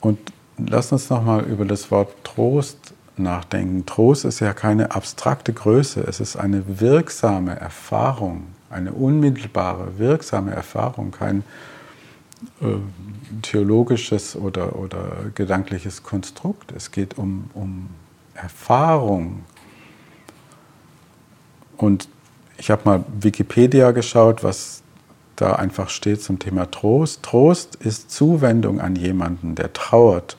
Und 0.00 0.18
lass 0.58 0.90
uns 0.90 1.10
nochmal 1.10 1.44
über 1.44 1.64
das 1.64 1.92
Wort 1.92 2.12
Trost 2.24 2.94
nachdenken. 3.16 3.86
Trost 3.86 4.24
ist 4.24 4.40
ja 4.40 4.52
keine 4.52 4.90
abstrakte 4.90 5.52
Größe, 5.52 6.00
es 6.00 6.18
ist 6.18 6.36
eine 6.36 6.80
wirksame 6.80 7.54
Erfahrung, 7.54 8.48
eine 8.70 8.92
unmittelbare, 8.92 9.98
wirksame 9.98 10.52
Erfahrung, 10.52 11.10
kein 11.10 11.42
äh, 12.60 12.66
theologisches 13.42 14.36
oder, 14.36 14.76
oder 14.76 15.30
gedankliches 15.34 16.02
Konstrukt. 16.02 16.72
Es 16.72 16.90
geht 16.90 17.18
um, 17.18 17.50
um 17.54 17.90
Erfahrung. 18.34 19.44
Und 21.76 22.08
ich 22.56 22.70
habe 22.70 22.82
mal 22.84 23.04
Wikipedia 23.20 23.90
geschaut, 23.90 24.44
was 24.44 24.82
da 25.36 25.54
einfach 25.54 25.88
steht 25.88 26.22
zum 26.22 26.38
Thema 26.38 26.70
Trost. 26.70 27.22
Trost 27.22 27.76
ist 27.76 28.10
Zuwendung 28.10 28.80
an 28.80 28.96
jemanden, 28.96 29.54
der 29.54 29.72
trauert 29.72 30.36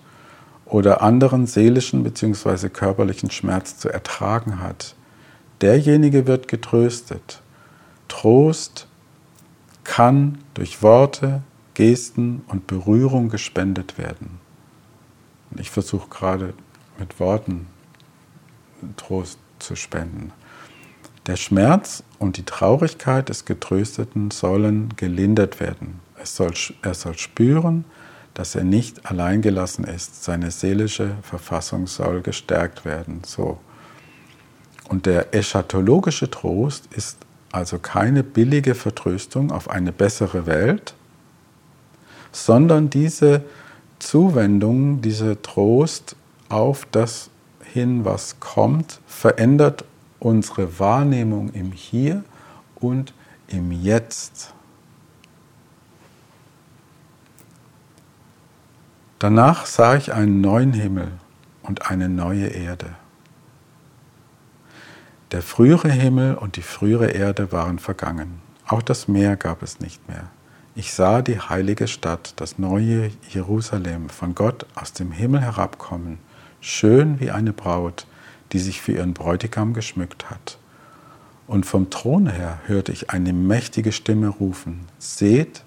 oder 0.66 1.02
anderen 1.02 1.48
seelischen 1.48 2.04
bzw. 2.04 2.70
körperlichen 2.70 3.32
Schmerz 3.32 3.78
zu 3.78 3.90
ertragen 3.90 4.60
hat. 4.60 4.96
Derjenige 5.62 6.28
wird 6.28 6.48
getröstet. 6.48 7.41
Trost 8.12 8.88
kann 9.86 10.40
durch 10.54 10.84
Worte, 10.84 11.44
Gesten 11.76 12.44
und 12.50 12.68
Berührung 12.68 13.30
gespendet 13.30 13.98
werden. 13.98 14.42
Und 15.50 15.62
ich 15.62 15.72
versuche 15.72 16.10
gerade 16.10 16.54
mit 17.00 17.22
Worten 17.22 17.68
Trost 18.98 19.40
zu 19.60 19.78
spenden. 19.78 20.34
Der 21.26 21.38
Schmerz 21.38 22.04
und 22.20 22.36
die 22.36 22.44
Traurigkeit 22.44 23.30
des 23.30 23.46
Getrösteten 23.46 24.30
sollen 24.30 24.90
gelindert 24.98 25.62
werden. 25.62 26.02
Soll, 26.22 26.52
er 26.82 26.94
soll 26.94 27.18
spüren, 27.18 27.86
dass 28.34 28.56
er 28.56 28.66
nicht 28.66 29.06
alleingelassen 29.06 29.86
ist. 29.86 30.26
Seine 30.26 30.52
seelische 30.52 31.16
Verfassung 31.22 31.88
soll 31.88 32.22
gestärkt 32.22 32.84
werden. 32.84 33.22
So. 33.26 33.58
Und 34.90 35.06
der 35.06 35.34
eschatologische 35.34 36.30
Trost 36.30 36.88
ist 36.94 37.18
also 37.52 37.80
keine 37.80 38.24
billige 38.24 38.76
Vertröstung 38.76 39.52
auf 39.52 39.70
eine 39.70 39.92
bessere 39.92 40.46
Welt, 40.46 40.94
sondern 42.32 42.90
diese 42.90 43.44
Zuwendung, 44.00 45.02
dieser 45.02 45.42
Trost 45.42 46.16
auf 46.50 46.88
das 46.92 47.30
hin, 47.64 48.06
was 48.06 48.40
kommt, 48.40 49.00
verändert 49.08 49.86
unsere 50.20 50.80
Wahrnehmung 50.80 51.52
im 51.54 51.72
Hier 51.72 52.24
und 52.76 53.14
im 53.48 53.72
Jetzt. 53.72 54.54
Danach 59.20 59.66
sah 59.66 59.96
ich 59.96 60.14
einen 60.14 60.42
neuen 60.42 60.74
Himmel 60.74 61.12
und 61.62 61.90
eine 61.90 62.10
neue 62.10 62.48
Erde. 62.48 62.96
Der 65.32 65.42
frühere 65.42 65.90
Himmel 65.90 66.36
und 66.36 66.58
die 66.58 66.62
frühere 66.62 67.12
Erde 67.12 67.52
waren 67.52 67.80
vergangen. 67.80 68.42
Auch 68.68 68.82
das 68.82 69.08
Meer 69.08 69.36
gab 69.38 69.64
es 69.64 69.80
nicht 69.80 70.08
mehr. 70.08 70.30
Ich 70.76 70.94
sah 70.94 71.22
die 71.22 71.40
heilige 71.40 71.88
Stadt, 71.88 72.34
das 72.38 72.58
neue 72.58 73.12
Jerusalem, 73.30 74.10
von 74.10 74.36
Gott 74.36 74.66
aus 74.76 74.94
dem 74.94 75.12
Himmel 75.12 75.42
herabkommen, 75.42 76.20
schön 76.60 77.20
wie 77.20 77.32
eine 77.32 77.54
Braut, 77.54 78.06
die 78.52 78.60
sich 78.60 78.82
für 78.82 78.94
ihren 78.94 79.14
Bräutigam 79.14 79.74
geschmückt 79.74 80.30
hat. 80.30 80.58
Und 81.48 81.66
vom 81.66 81.90
Thron 81.90 82.28
her 82.28 82.60
hörte 82.66 82.92
ich 82.92 83.10
eine 83.10 83.34
mächtige 83.34 83.92
Stimme 83.92 84.28
rufen, 84.28 84.88
Seht, 85.00 85.64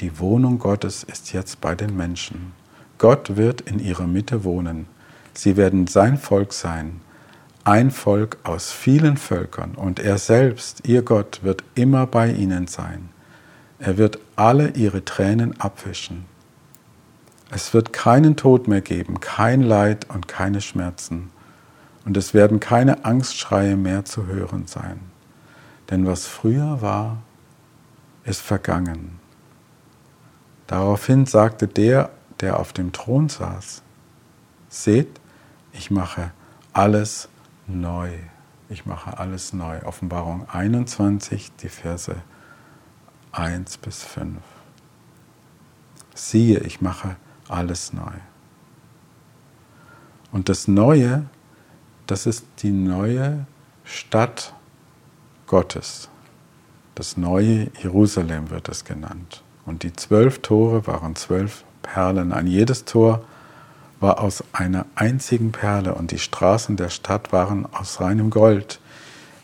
die 0.00 0.18
Wohnung 0.18 0.58
Gottes 0.58 1.04
ist 1.04 1.32
jetzt 1.32 1.60
bei 1.60 1.74
den 1.74 1.96
Menschen 1.96 2.52
Gott 2.98 3.36
wird 3.36 3.60
in 3.60 3.80
ihrer 3.80 4.06
Mitte 4.06 4.44
wohnen. 4.44 4.86
Sie 5.32 5.56
werden 5.56 5.86
sein 5.86 6.16
Volk 6.16 6.52
sein, 6.52 7.00
ein 7.64 7.90
Volk 7.90 8.38
aus 8.44 8.70
vielen 8.72 9.16
Völkern, 9.16 9.74
und 9.74 9.98
er 9.98 10.18
selbst, 10.18 10.86
ihr 10.86 11.02
Gott, 11.02 11.40
wird 11.42 11.64
immer 11.74 12.06
bei 12.06 12.30
ihnen 12.30 12.66
sein. 12.66 13.08
Er 13.78 13.98
wird 13.98 14.18
alle 14.36 14.70
ihre 14.70 15.04
Tränen 15.04 15.60
abwischen. 15.60 16.26
Es 17.50 17.74
wird 17.74 17.92
keinen 17.92 18.36
Tod 18.36 18.68
mehr 18.68 18.80
geben, 18.80 19.20
kein 19.20 19.62
Leid 19.62 20.06
und 20.10 20.28
keine 20.28 20.60
Schmerzen. 20.60 21.30
Und 22.04 22.16
es 22.16 22.34
werden 22.34 22.60
keine 22.60 23.04
Angstschreie 23.04 23.76
mehr 23.76 24.04
zu 24.04 24.26
hören 24.26 24.66
sein. 24.66 25.00
Denn 25.90 26.06
was 26.06 26.26
früher 26.26 26.82
war, 26.82 27.18
ist 28.24 28.40
vergangen. 28.40 29.18
Daraufhin 30.66 31.26
sagte 31.26 31.68
der 31.68 32.10
der 32.40 32.58
auf 32.58 32.72
dem 32.72 32.92
Thron 32.92 33.28
saß, 33.28 33.82
seht, 34.68 35.20
ich 35.72 35.90
mache 35.90 36.30
alles 36.72 37.28
neu. 37.66 38.10
Ich 38.68 38.86
mache 38.86 39.18
alles 39.18 39.52
neu. 39.52 39.82
Offenbarung 39.84 40.48
21, 40.48 41.52
die 41.56 41.68
Verse 41.68 42.16
1 43.32 43.78
bis 43.78 44.02
5. 44.02 44.38
Siehe, 46.14 46.60
ich 46.60 46.80
mache 46.80 47.16
alles 47.48 47.92
neu. 47.92 48.12
Und 50.32 50.48
das 50.48 50.66
Neue, 50.66 51.26
das 52.06 52.26
ist 52.26 52.44
die 52.58 52.70
neue 52.70 53.46
Stadt 53.84 54.54
Gottes. 55.46 56.08
Das 56.94 57.16
neue 57.16 57.70
Jerusalem 57.80 58.50
wird 58.50 58.68
es 58.68 58.84
genannt. 58.84 59.42
Und 59.66 59.82
die 59.82 59.92
zwölf 59.92 60.40
Tore 60.42 60.86
waren 60.86 61.16
zwölf 61.16 61.64
Perlen. 61.82 62.32
Ein 62.32 62.46
jedes 62.46 62.84
Tor 62.84 63.24
war 64.04 64.20
aus 64.20 64.44
einer 64.52 64.84
einzigen 64.96 65.50
Perle 65.50 65.94
und 65.94 66.10
die 66.10 66.18
Straßen 66.18 66.76
der 66.76 66.90
Stadt 66.90 67.32
waren 67.32 67.64
aus 67.72 68.02
reinem 68.02 68.28
Gold. 68.28 68.78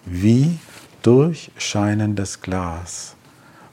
wie 0.04 0.58
durchscheinendes 1.02 2.42
Glas. 2.42 3.16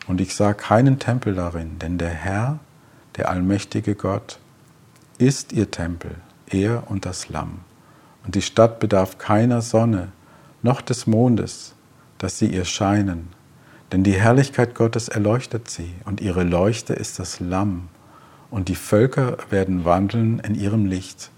Und 0.08 0.22
ich 0.22 0.34
sah 0.34 0.54
keinen 0.54 0.98
Tempel 0.98 1.36
darin, 1.36 1.78
denn 1.80 1.98
der 1.98 2.10
Herr, 2.10 2.60
der 3.18 3.30
allmächtige 3.30 3.96
Gott, 3.96 4.40
ist 5.18 5.52
ihr 5.52 5.72
Tempel, 5.72 6.16
er 6.50 6.90
und 6.90 7.06
das 7.06 7.28
Lamm. 7.28 7.60
Und 8.26 8.36
die 8.36 8.42
Stadt 8.42 8.80
bedarf 8.80 9.18
keiner 9.18 9.62
Sonne, 9.62 10.14
noch 10.62 10.80
des 10.82 11.06
Mondes, 11.06 11.76
dass 12.18 12.40
sie 12.40 12.48
ihr 12.48 12.66
scheinen. 12.66 13.28
Denn 13.92 14.04
die 14.04 14.14
Herrlichkeit 14.14 14.74
Gottes 14.74 15.10
erleuchtet 15.10 15.70
sie, 15.70 15.94
und 16.06 16.22
ihre 16.22 16.44
Leuchte 16.44 16.94
ist 16.94 17.20
das 17.20 17.42
Lamm. 17.42 17.90
Und 18.50 18.70
die 18.70 18.76
Völker 18.76 19.38
werden 19.50 19.86
wandeln 19.86 20.40
in 20.40 20.56
ihrem 20.56 20.86
Licht, 20.86 21.32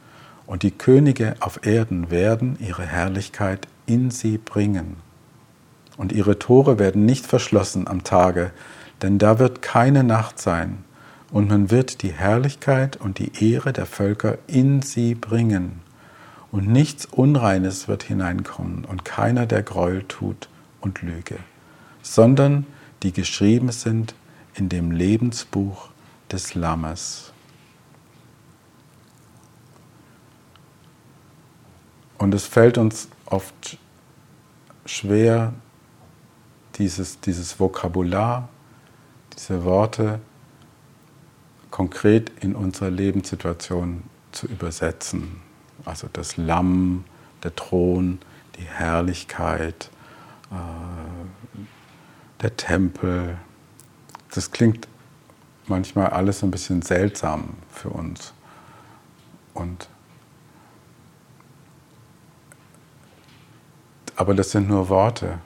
und 0.45 0.63
die 0.63 0.71
Könige 0.71 1.35
auf 1.41 1.65
Erden 1.65 2.09
werden 2.09 2.57
ihre 2.59 2.83
Herrlichkeit 2.83 3.67
in 3.85 4.09
sie 4.09 4.37
bringen. 4.37 4.97
Und 5.97 6.11
ihre 6.11 6.39
Tore 6.39 6.79
werden 6.79 7.05
nicht 7.05 7.25
verschlossen 7.25 7.87
am 7.87 8.03
Tage, 8.03 8.51
denn 9.01 9.19
da 9.19 9.37
wird 9.37 9.61
keine 9.61 10.03
Nacht 10.03 10.39
sein, 10.39 10.83
und 11.31 11.49
man 11.49 11.69
wird 11.69 12.01
die 12.01 12.11
Herrlichkeit 12.11 12.97
und 12.97 13.19
die 13.19 13.51
Ehre 13.51 13.73
der 13.73 13.85
Völker 13.85 14.37
in 14.47 14.81
sie 14.81 15.13
bringen. 15.13 15.81
Und 16.51 16.67
nichts 16.67 17.05
Unreines 17.05 17.87
wird 17.87 18.03
hineinkommen 18.03 18.85
und 18.85 19.05
keiner, 19.05 19.45
der 19.45 19.61
Gräuel 19.61 20.03
tut 20.07 20.49
und 20.81 21.03
Lüge, 21.03 21.37
sondern 22.01 22.65
die 23.03 23.13
geschrieben 23.13 23.71
sind 23.71 24.15
in 24.55 24.67
dem 24.69 24.91
Lebensbuch 24.91 25.88
des 26.31 26.55
Lammes. 26.55 27.31
Und 32.17 32.33
es 32.33 32.45
fällt 32.45 32.77
uns 32.77 33.09
oft 33.25 33.77
schwer, 34.85 35.53
dieses, 36.75 37.19
dieses 37.19 37.59
Vokabular, 37.59 38.49
diese 39.35 39.63
Worte 39.63 40.19
konkret 41.71 42.31
in 42.41 42.55
unsere 42.55 42.89
Lebenssituation 42.89 44.03
zu 44.31 44.47
übersetzen. 44.47 45.41
Also 45.85 46.09
das 46.11 46.37
Lamm, 46.37 47.05
der 47.43 47.55
Thron, 47.55 48.19
die 48.57 48.63
Herrlichkeit, 48.63 49.89
äh, 50.51 50.55
der 52.41 52.57
Tempel. 52.57 53.37
Das 54.33 54.51
klingt 54.51 54.87
manchmal 55.69 56.07
alles 56.07 56.43
ein 56.43 56.51
bisschen 56.51 56.81
seltsam 56.81 57.55
für 57.71 57.89
uns. 57.89 58.33
Und 59.53 59.89
aber 64.15 64.33
das 64.33 64.51
sind 64.51 64.67
nur 64.67 64.89
Worte. 64.89 65.39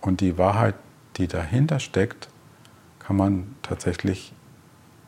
Und 0.00 0.20
die 0.20 0.38
Wahrheit, 0.38 0.74
die 1.16 1.28
dahinter 1.28 1.78
steckt, 1.78 2.28
kann 2.98 3.16
man 3.16 3.54
tatsächlich 3.62 4.32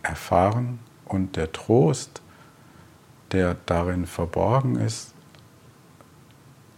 erfahren. 0.02 0.78
Und 1.04 1.36
der 1.36 1.52
Trost, 1.52 2.20
der 3.32 3.56
darin 3.66 4.06
verborgen 4.06 4.76
ist, 4.76 5.14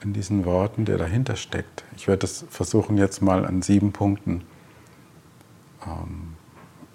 in 0.00 0.12
diesen 0.12 0.44
Worten, 0.44 0.84
der 0.84 0.96
dahinter 0.96 1.36
steckt. 1.36 1.84
Ich 1.96 2.06
werde 2.06 2.20
das 2.20 2.44
versuchen 2.50 2.96
jetzt 2.96 3.20
mal 3.20 3.44
an 3.44 3.62
sieben 3.62 3.92
Punkten 3.92 4.44
ähm, 5.84 6.37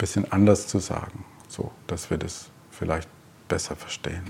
bisschen 0.04 0.30
anders 0.30 0.66
zu 0.66 0.80
sagen, 0.80 1.24
so 1.48 1.72
dass 1.86 2.10
wir 2.10 2.18
das 2.18 2.50
vielleicht 2.70 3.08
besser 3.48 3.74
verstehen. 3.74 4.24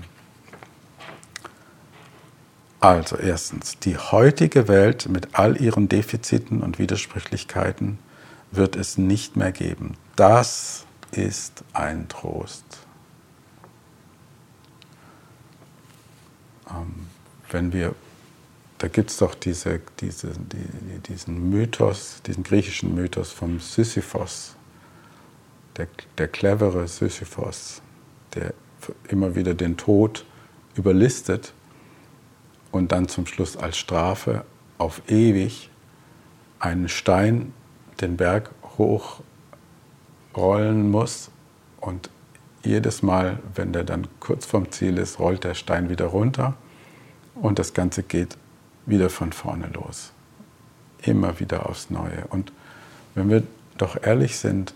Also 2.79 3.17
erstens, 3.17 3.77
die 3.79 3.97
heutige 3.97 4.69
Welt 4.69 5.09
mit 5.09 5.27
all 5.33 5.59
ihren 5.59 5.89
Defiziten 5.89 6.61
und 6.61 6.79
Widersprüchlichkeiten 6.79 7.99
wird 8.51 8.77
es 8.77 8.97
nicht 8.97 9.35
mehr 9.35 9.51
geben. 9.51 9.97
Das 10.15 10.85
ist 11.11 11.65
ein 11.73 12.07
Trost. 12.07 12.63
Ähm, 16.69 17.07
wenn 17.51 17.73
wir, 17.73 17.95
da 18.77 18.87
gibt 18.87 19.09
es 19.09 19.17
doch 19.17 19.35
diese, 19.35 19.81
diese, 19.99 20.29
die, 20.29 20.99
diesen 21.09 21.49
Mythos, 21.49 22.21
diesen 22.25 22.43
griechischen 22.43 22.95
Mythos 22.95 23.33
vom 23.33 23.59
Sisyphos, 23.59 24.55
der, 25.77 25.87
der 26.17 26.27
clevere 26.27 26.87
Sisyphos, 26.87 27.81
der 28.33 28.53
immer 29.07 29.35
wieder 29.35 29.53
den 29.53 29.77
Tod 29.77 30.25
überlistet 30.75 31.53
und 32.71 32.91
dann 32.91 33.07
zum 33.07 33.25
Schluss 33.25 33.55
als 33.57 33.77
Strafe 33.77 34.45
auf 34.77 35.01
ewig 35.07 35.69
einen 36.59 36.89
Stein 36.89 37.53
den 38.01 38.17
Berg 38.17 38.51
hochrollen 40.33 40.91
muss 40.91 41.31
und 41.79 42.09
jedes 42.63 43.03
Mal, 43.03 43.39
wenn 43.53 43.71
der 43.73 43.83
dann 43.83 44.07
kurz 44.19 44.45
vom 44.45 44.71
Ziel 44.71 44.97
ist, 44.97 45.19
rollt 45.19 45.43
der 45.43 45.53
Stein 45.53 45.89
wieder 45.89 46.07
runter 46.07 46.55
und 47.35 47.59
das 47.59 47.73
Ganze 47.73 48.03
geht 48.03 48.37
wieder 48.85 49.09
von 49.09 49.31
vorne 49.31 49.67
los. 49.67 50.11
Immer 51.01 51.39
wieder 51.39 51.69
aufs 51.69 51.89
Neue. 51.89 52.25
Und 52.29 52.51
wenn 53.13 53.29
wir 53.29 53.43
doch 53.77 54.01
ehrlich 54.01 54.37
sind, 54.37 54.73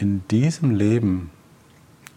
in 0.00 0.26
diesem 0.28 0.70
Leben 0.70 1.30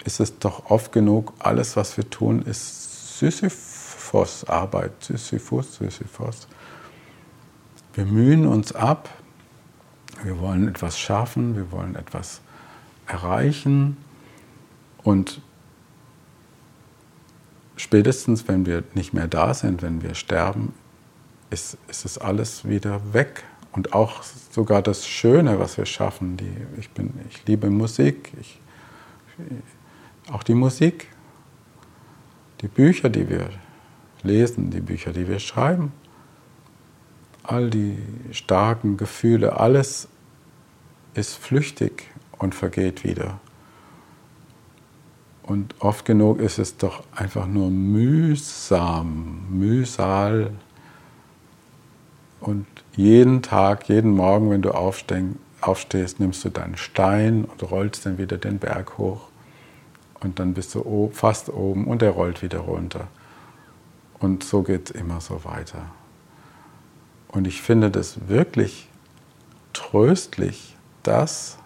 ist 0.06 0.22
es 0.22 0.40
doch 0.40 0.70
oft 0.70 0.94
genug, 0.94 1.34
alles, 1.40 1.76
was 1.76 1.98
wir 1.98 2.10
tun, 2.10 2.42
ist 2.42 3.20
Sisyphos 3.20 4.46
Arbeit, 4.46 4.92
Sisyphus, 5.04 5.76
Sisyphos. 5.76 6.48
Wir 7.94 8.06
mühen 8.06 8.48
uns 8.48 8.74
ab, 8.74 9.10
wir 10.24 10.40
wollen 10.40 10.70
etwas 10.70 10.98
schaffen, 10.98 11.58
wir 11.58 11.72
wollen 11.72 11.96
etwas 11.96 12.40
erreichen 13.06 13.98
und 15.04 15.42
spätestens, 17.76 18.48
wenn 18.48 18.66
wir 18.66 18.86
nicht 18.94 19.14
mehr 19.14 19.28
da 19.28 19.54
sind, 19.54 19.82
wenn 19.82 20.02
wir 20.02 20.16
sterben, 20.16 20.74
ist, 21.50 21.78
ist 21.90 22.06
es 22.06 22.18
alles 22.18 22.66
wieder 22.66 23.14
weg. 23.14 23.44
Und 23.74 23.94
auch 23.94 24.24
sogar 24.24 24.82
das 24.82 25.08
Schöne, 25.08 25.60
was 25.60 25.78
wir 25.78 25.86
schaffen. 25.86 26.38
Die, 26.38 26.56
ich, 26.80 26.90
bin, 26.92 27.14
ich 27.30 27.46
liebe 27.46 27.70
Musik, 27.70 28.32
ich, 28.40 28.60
auch 30.32 30.44
die 30.44 30.54
Musik, 30.54 31.08
die 32.62 32.68
Bücher, 32.68 33.10
die 33.10 33.30
wir 33.30 33.50
lesen, 34.22 34.70
die 34.70 34.80
Bücher, 34.80 35.12
die 35.12 35.28
wir 35.28 35.40
schreiben, 35.40 35.92
all 37.44 37.70
die 37.70 37.98
starken 38.32 38.96
Gefühle, 38.96 39.60
alles 39.60 40.08
ist 41.14 41.36
flüchtig 41.36 42.10
und 42.38 42.56
vergeht 42.56 43.04
wieder. 43.04 43.40
Und 45.44 45.76
oft 45.80 46.06
genug 46.06 46.40
ist 46.40 46.58
es 46.58 46.78
doch 46.78 47.04
einfach 47.14 47.48
nur 47.48 47.70
mühsam, 47.70 49.46
Mühsal. 49.50 50.52
Und 52.44 52.66
jeden 52.94 53.42
Tag, 53.42 53.88
jeden 53.88 54.12
Morgen, 54.12 54.50
wenn 54.50 54.62
du 54.62 54.72
aufstehst, 54.72 56.20
nimmst 56.20 56.44
du 56.44 56.50
deinen 56.50 56.76
Stein 56.76 57.46
und 57.46 57.72
rollst 57.72 58.06
dann 58.06 58.18
wieder 58.18 58.38
den 58.38 58.60
Berg 58.60 58.98
hoch. 58.98 59.30
Und 60.20 60.40
dann 60.40 60.54
bist 60.54 60.76
du 60.76 61.10
fast 61.14 61.48
oben 61.48 61.88
und 61.88 62.02
er 62.02 62.10
rollt 62.10 62.42
wieder 62.42 62.60
runter. 62.60 63.08
Und 64.20 64.44
so 64.44 64.62
geht 64.62 64.90
es 64.90 64.96
immer 64.96 65.22
so 65.22 65.46
weiter. 65.46 65.86
Und 67.30 67.48
ich 67.48 67.62
finde 67.62 67.90
das 67.90 68.28
wirklich 68.28 68.90
tröstlich, 69.72 70.76
dass 71.02 71.58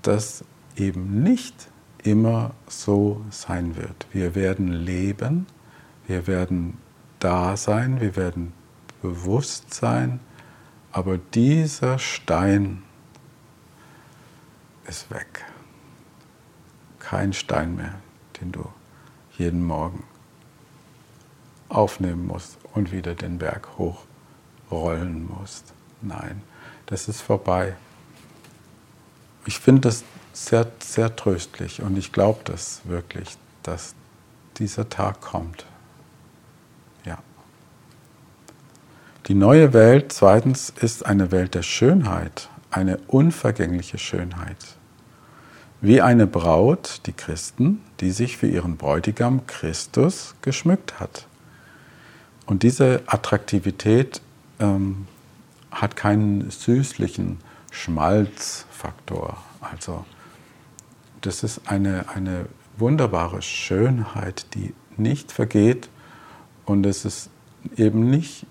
das 0.00 0.42
eben 0.74 1.22
nicht 1.22 1.68
immer 2.02 2.52
so 2.66 3.20
sein 3.28 3.76
wird. 3.76 4.06
Wir 4.10 4.34
werden 4.34 4.68
leben, 4.68 5.46
wir 6.06 6.26
werden 6.26 6.78
da 7.18 7.58
sein, 7.58 8.00
wir 8.00 8.16
werden 8.16 8.54
bewusst 9.02 9.72
sein, 9.72 10.20
aber 10.92 11.18
dieser 11.18 11.98
Stein 11.98 12.82
ist 14.86 15.10
weg. 15.10 15.44
Kein 16.98 17.32
Stein 17.32 17.76
mehr, 17.76 17.94
den 18.40 18.52
du 18.52 18.66
jeden 19.38 19.64
Morgen 19.64 20.04
aufnehmen 21.68 22.26
musst 22.26 22.58
und 22.74 22.92
wieder 22.92 23.14
den 23.14 23.38
Berg 23.38 23.68
hochrollen 23.78 25.26
musst. 25.26 25.72
Nein, 26.02 26.42
das 26.86 27.08
ist 27.08 27.22
vorbei. 27.22 27.76
Ich 29.46 29.58
finde 29.58 29.82
das 29.82 30.04
sehr, 30.32 30.70
sehr 30.80 31.14
tröstlich 31.16 31.82
und 31.82 31.96
ich 31.96 32.12
glaube 32.12 32.40
das 32.44 32.82
wirklich, 32.84 33.36
dass 33.62 33.94
dieser 34.56 34.88
Tag 34.88 35.20
kommt. 35.20 35.64
Ja. 37.04 37.18
Die 39.30 39.36
neue 39.36 39.72
Welt, 39.72 40.12
zweitens, 40.12 40.70
ist 40.80 41.06
eine 41.06 41.30
Welt 41.30 41.54
der 41.54 41.62
Schönheit, 41.62 42.48
eine 42.72 42.98
unvergängliche 43.06 43.96
Schönheit. 43.96 44.56
Wie 45.80 46.00
eine 46.00 46.26
Braut, 46.26 47.02
die 47.06 47.12
Christen, 47.12 47.80
die 48.00 48.10
sich 48.10 48.38
für 48.38 48.48
ihren 48.48 48.76
Bräutigam 48.76 49.46
Christus 49.46 50.34
geschmückt 50.42 50.98
hat. 50.98 51.28
Und 52.44 52.64
diese 52.64 53.02
Attraktivität 53.06 54.20
ähm, 54.58 55.06
hat 55.70 55.94
keinen 55.94 56.50
süßlichen 56.50 57.38
Schmalzfaktor. 57.70 59.36
Also 59.60 60.04
das 61.20 61.44
ist 61.44 61.68
eine, 61.68 62.08
eine 62.08 62.46
wunderbare 62.78 63.42
Schönheit, 63.42 64.46
die 64.54 64.74
nicht 64.96 65.30
vergeht 65.30 65.88
und 66.66 66.84
es 66.84 67.04
ist 67.04 67.30
eben 67.76 68.10
nicht 68.10 68.44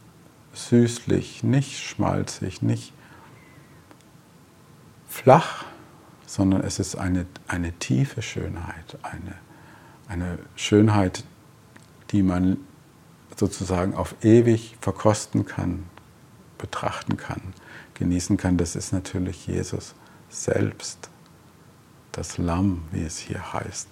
süßlich, 0.67 1.43
nicht 1.43 1.79
schmalzig, 1.79 2.61
nicht 2.61 2.93
flach, 5.07 5.65
sondern 6.25 6.61
es 6.61 6.79
ist 6.79 6.95
eine, 6.95 7.25
eine 7.47 7.73
tiefe 7.73 8.21
Schönheit, 8.21 8.97
eine, 9.01 9.35
eine 10.07 10.39
Schönheit, 10.55 11.23
die 12.11 12.23
man 12.23 12.57
sozusagen 13.35 13.95
auf 13.95 14.15
ewig 14.21 14.77
verkosten 14.81 15.45
kann, 15.45 15.85
betrachten 16.57 17.17
kann, 17.17 17.41
genießen 17.95 18.37
kann. 18.37 18.57
Das 18.57 18.75
ist 18.75 18.91
natürlich 18.91 19.47
Jesus 19.47 19.95
selbst, 20.29 21.09
das 22.11 22.37
Lamm, 22.37 22.83
wie 22.91 23.03
es 23.03 23.17
hier 23.17 23.53
heißt. 23.53 23.87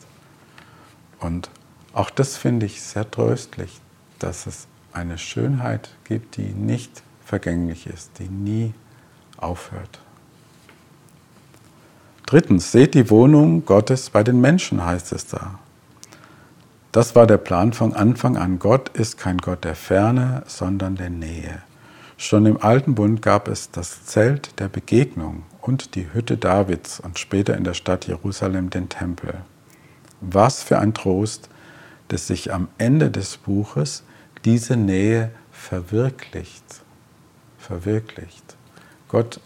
Und 1.20 1.50
auch 1.94 2.10
das 2.10 2.38
finde 2.38 2.66
ich 2.66 2.82
sehr 2.82 3.10
tröstlich, 3.10 3.80
dass 4.20 4.46
es 4.46 4.68
eine 4.94 5.18
Schönheit 5.18 5.90
gibt, 6.04 6.38
die 6.38 6.54
nicht 6.54 7.04
vergänglich 7.26 7.88
ist, 7.88 8.20
die 8.20 8.30
nie 8.30 8.74
aufhört. 9.38 10.00
Drittens, 12.26 12.72
seht 12.72 12.94
die 12.94 13.10
Wohnung 13.10 13.66
Gottes 13.66 14.10
bei 14.10 14.24
den 14.24 14.42
Menschen, 14.42 14.86
heißt 14.86 15.14
es 15.14 15.28
da. 15.28 15.60
Das 16.92 17.16
war 17.16 17.28
der 17.28 17.38
Plan 17.38 17.74
von 17.74 17.94
Anfang 17.94 18.38
an. 18.38 18.60
Gott 18.60 18.90
ist 18.90 19.18
kein 19.18 19.38
Gott 19.38 19.64
der 19.64 19.76
Ferne, 19.76 20.44
sondern 20.48 20.96
der 20.96 21.10
Nähe. 21.10 21.62
Schon 22.18 22.46
im 22.48 22.62
Alten 22.62 22.96
Bund 22.96 23.22
gab 23.22 23.48
es 23.48 23.70
das 23.70 24.06
Zelt 24.06 24.60
der 24.60 24.68
Begegnung 24.68 25.44
und 25.62 25.96
die 25.96 26.12
Hütte 26.12 26.36
Davids 26.36 27.00
und 27.00 27.20
später 27.20 27.56
in 27.56 27.64
der 27.64 27.76
Stadt 27.76 28.08
Jerusalem 28.08 28.72
den 28.72 28.90
Tempel. 28.90 29.36
Was 30.20 30.64
für 30.64 30.80
ein 30.80 30.96
Trost, 30.96 31.50
dass 32.08 32.28
sich 32.28 32.52
am 32.52 32.70
Ende 32.78 33.12
des 33.12 33.38
Buches 33.38 34.04
diese 34.48 34.78
Nähe 34.78 35.32
verwirklicht. 35.52 36.64
Verwirklicht. 37.58 38.56
Gott, 39.10 39.42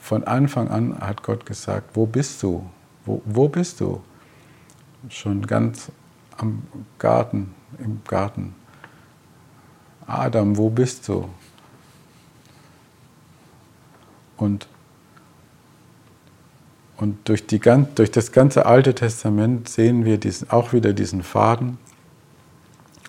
von 0.00 0.24
Anfang 0.24 0.68
an 0.68 0.98
hat 0.98 1.22
Gott 1.22 1.44
gesagt, 1.44 1.90
wo 1.92 2.06
bist 2.06 2.42
du? 2.42 2.64
Wo, 3.04 3.20
wo 3.26 3.48
bist 3.50 3.80
du? 3.80 4.02
Schon 5.10 5.46
ganz 5.46 5.92
am 6.38 6.62
Garten, 6.98 7.54
im 7.78 8.00
Garten. 8.08 8.54
Adam, 10.06 10.56
wo 10.56 10.70
bist 10.70 11.06
du? 11.08 11.28
Und 14.38 14.66
und 16.96 17.28
durch, 17.28 17.46
die, 17.46 17.60
durch 17.60 18.10
das 18.10 18.32
ganze 18.32 18.66
Alte 18.66 18.92
Testament 18.92 19.68
sehen 19.68 20.04
wir 20.04 20.18
diesen, 20.18 20.50
auch 20.50 20.72
wieder 20.72 20.92
diesen 20.92 21.22
Faden, 21.22 21.78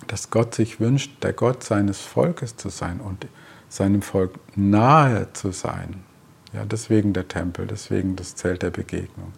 dass 0.09 0.31
Gott 0.31 0.55
sich 0.55 0.79
wünscht, 0.79 1.23
der 1.23 1.33
Gott 1.33 1.63
seines 1.63 2.01
Volkes 2.01 2.57
zu 2.57 2.69
sein 2.69 2.99
und 2.99 3.27
seinem 3.69 4.01
Volk 4.01 4.39
nahe 4.55 5.31
zu 5.33 5.51
sein. 5.51 6.03
Ja, 6.51 6.65
deswegen 6.65 7.13
der 7.13 7.27
Tempel, 7.27 7.67
deswegen 7.67 8.15
das 8.15 8.35
Zelt 8.35 8.63
der 8.63 8.71
Begegnung, 8.71 9.33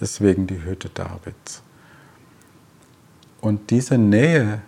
deswegen 0.00 0.46
die 0.46 0.64
Hütte 0.64 0.88
Davids. 0.88 1.62
Und 3.42 3.70
diese 3.70 3.98
Nähe 3.98 4.62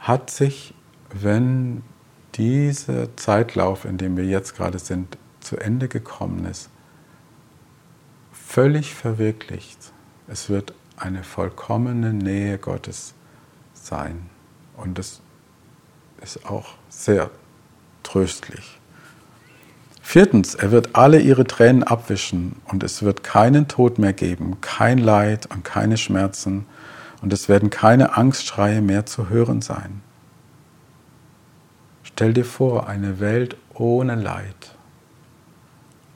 hat 0.00 0.30
sich, 0.30 0.74
wenn 1.12 1.84
dieser 2.34 3.16
Zeitlauf, 3.16 3.84
in 3.84 3.98
dem 3.98 4.16
wir 4.16 4.24
jetzt 4.24 4.56
gerade 4.56 4.80
sind, 4.80 5.16
zu 5.38 5.56
Ende 5.58 5.86
gekommen 5.86 6.44
ist, 6.46 6.70
völlig 8.32 8.96
verwirklicht. 8.96 9.92
Es 10.26 10.48
wird 10.48 10.74
eine 10.96 11.22
vollkommene 11.22 12.12
Nähe 12.12 12.58
Gottes 12.58 13.14
sein. 13.84 14.28
Und 14.76 14.98
das 14.98 15.20
ist 16.22 16.46
auch 16.46 16.74
sehr 16.88 17.30
tröstlich. 18.02 18.78
Viertens, 20.02 20.54
er 20.54 20.72
wird 20.72 20.90
alle 20.94 21.20
ihre 21.20 21.44
Tränen 21.44 21.84
abwischen 21.84 22.56
und 22.66 22.82
es 22.82 23.02
wird 23.02 23.22
keinen 23.22 23.68
Tod 23.68 23.98
mehr 23.98 24.12
geben, 24.12 24.60
kein 24.60 24.98
Leid 24.98 25.46
und 25.46 25.64
keine 25.64 25.96
Schmerzen 25.96 26.66
und 27.22 27.32
es 27.32 27.48
werden 27.48 27.70
keine 27.70 28.16
Angstschreie 28.16 28.82
mehr 28.82 29.06
zu 29.06 29.28
hören 29.28 29.62
sein. 29.62 30.02
Stell 32.02 32.34
dir 32.34 32.44
vor, 32.44 32.88
eine 32.88 33.20
Welt 33.20 33.56
ohne 33.72 34.16
Leid, 34.16 34.74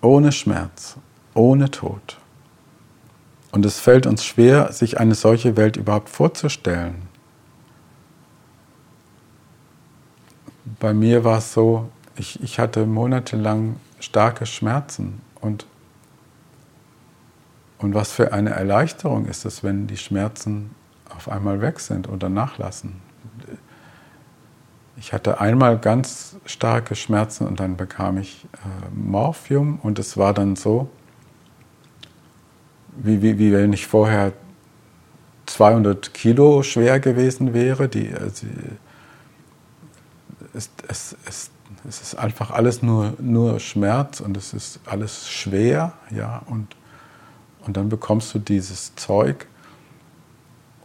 ohne 0.02 0.32
Schmerz, 0.32 0.96
ohne 1.32 1.70
Tod. 1.70 2.18
Und 3.52 3.64
es 3.64 3.80
fällt 3.80 4.06
uns 4.06 4.24
schwer, 4.24 4.72
sich 4.72 4.98
eine 5.00 5.14
solche 5.14 5.56
Welt 5.56 5.76
überhaupt 5.76 6.10
vorzustellen. 6.10 7.05
Bei 10.80 10.92
mir 10.92 11.24
war 11.24 11.38
es 11.38 11.52
so, 11.52 11.88
ich, 12.16 12.42
ich 12.42 12.58
hatte 12.58 12.86
monatelang 12.86 13.76
starke 14.00 14.46
Schmerzen 14.46 15.20
und, 15.40 15.66
und 17.78 17.94
was 17.94 18.12
für 18.12 18.32
eine 18.32 18.50
Erleichterung 18.50 19.26
ist 19.26 19.44
es, 19.44 19.62
wenn 19.62 19.86
die 19.86 19.96
Schmerzen 19.96 20.74
auf 21.14 21.28
einmal 21.30 21.60
weg 21.60 21.78
sind 21.78 22.08
oder 22.08 22.28
nachlassen. 22.28 23.00
Ich 24.98 25.12
hatte 25.12 25.40
einmal 25.40 25.78
ganz 25.78 26.36
starke 26.46 26.94
Schmerzen 26.94 27.46
und 27.46 27.60
dann 27.60 27.76
bekam 27.76 28.18
ich 28.18 28.46
äh, 28.54 28.94
Morphium 28.94 29.78
und 29.82 29.98
es 29.98 30.16
war 30.16 30.34
dann 30.34 30.56
so, 30.56 30.88
wie, 32.96 33.22
wie, 33.22 33.38
wie 33.38 33.52
wenn 33.52 33.72
ich 33.72 33.86
vorher 33.86 34.32
200 35.46 36.12
Kilo 36.14 36.62
schwer 36.62 36.98
gewesen 36.98 37.54
wäre. 37.54 37.88
Die, 37.88 38.12
also, 38.14 38.46
es, 40.56 40.70
es, 40.88 41.16
es, 41.26 41.50
es 41.88 42.00
ist 42.00 42.14
einfach 42.14 42.50
alles 42.50 42.82
nur, 42.82 43.14
nur 43.20 43.60
Schmerz 43.60 44.20
und 44.20 44.36
es 44.36 44.52
ist 44.52 44.80
alles 44.86 45.28
schwer. 45.28 45.92
Ja, 46.10 46.42
und, 46.46 46.76
und 47.66 47.76
dann 47.76 47.88
bekommst 47.88 48.34
du 48.34 48.38
dieses 48.38 48.94
Zeug. 48.96 49.46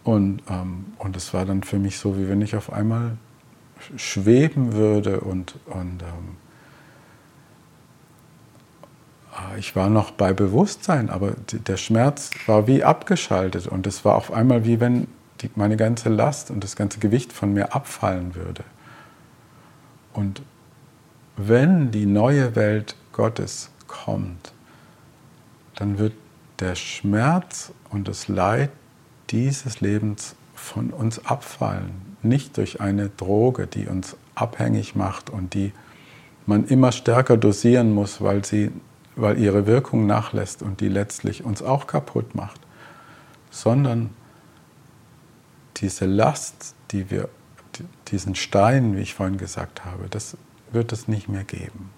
Und, 0.03 0.41
ähm, 0.49 0.85
und 0.97 1.15
es 1.15 1.33
war 1.33 1.45
dann 1.45 1.63
für 1.63 1.77
mich 1.77 1.99
so, 1.99 2.17
wie 2.17 2.27
wenn 2.27 2.41
ich 2.41 2.55
auf 2.55 2.73
einmal 2.73 3.17
schweben 3.95 4.73
würde 4.73 5.21
und, 5.21 5.55
und 5.67 6.01
ähm, 6.01 6.37
Ah, 9.33 9.55
ich 9.57 9.75
war 9.77 9.89
noch 9.89 10.11
bei 10.11 10.33
Bewusstsein, 10.33 11.09
aber 11.09 11.33
der 11.51 11.77
Schmerz 11.77 12.31
war 12.47 12.67
wie 12.67 12.83
abgeschaltet 12.83 13.65
und 13.65 13.87
es 13.87 14.03
war 14.03 14.15
auf 14.15 14.33
einmal 14.33 14.65
wie 14.65 14.81
wenn 14.81 15.07
die, 15.41 15.49
meine 15.55 15.77
ganze 15.77 16.09
Last 16.09 16.51
und 16.51 16.63
das 16.63 16.75
ganze 16.75 16.99
Gewicht 16.99 17.31
von 17.31 17.53
mir 17.53 17.73
abfallen 17.73 18.35
würde. 18.35 18.63
Und 20.13 20.41
wenn 21.37 21.91
die 21.91 22.05
neue 22.05 22.55
Welt 22.55 22.95
Gottes 23.13 23.69
kommt, 23.87 24.53
dann 25.75 25.97
wird 25.97 26.13
der 26.59 26.75
Schmerz 26.75 27.71
und 27.89 28.07
das 28.07 28.27
Leid 28.27 28.69
dieses 29.29 29.81
Lebens 29.81 30.35
von 30.53 30.91
uns 30.91 31.25
abfallen. 31.25 32.17
Nicht 32.21 32.57
durch 32.57 32.81
eine 32.81 33.09
Droge, 33.09 33.67
die 33.67 33.87
uns 33.87 34.15
abhängig 34.35 34.95
macht 34.95 35.29
und 35.29 35.53
die 35.53 35.71
man 36.45 36.65
immer 36.65 36.91
stärker 36.91 37.37
dosieren 37.37 37.93
muss, 37.93 38.21
weil 38.21 38.45
sie 38.45 38.71
weil 39.15 39.37
ihre 39.37 39.67
Wirkung 39.67 40.05
nachlässt 40.07 40.61
und 40.61 40.79
die 40.81 40.87
letztlich 40.87 41.43
uns 41.43 41.61
auch 41.61 41.87
kaputt 41.87 42.35
macht, 42.35 42.61
sondern 43.49 44.09
diese 45.77 46.05
Last, 46.05 46.75
die 46.91 47.09
wir, 47.09 47.29
diesen 48.07 48.35
Stein, 48.35 48.95
wie 48.95 49.01
ich 49.01 49.13
vorhin 49.13 49.37
gesagt 49.37 49.85
habe, 49.85 50.07
das 50.09 50.37
wird 50.71 50.91
es 50.91 51.07
nicht 51.07 51.29
mehr 51.29 51.43
geben. 51.43 51.89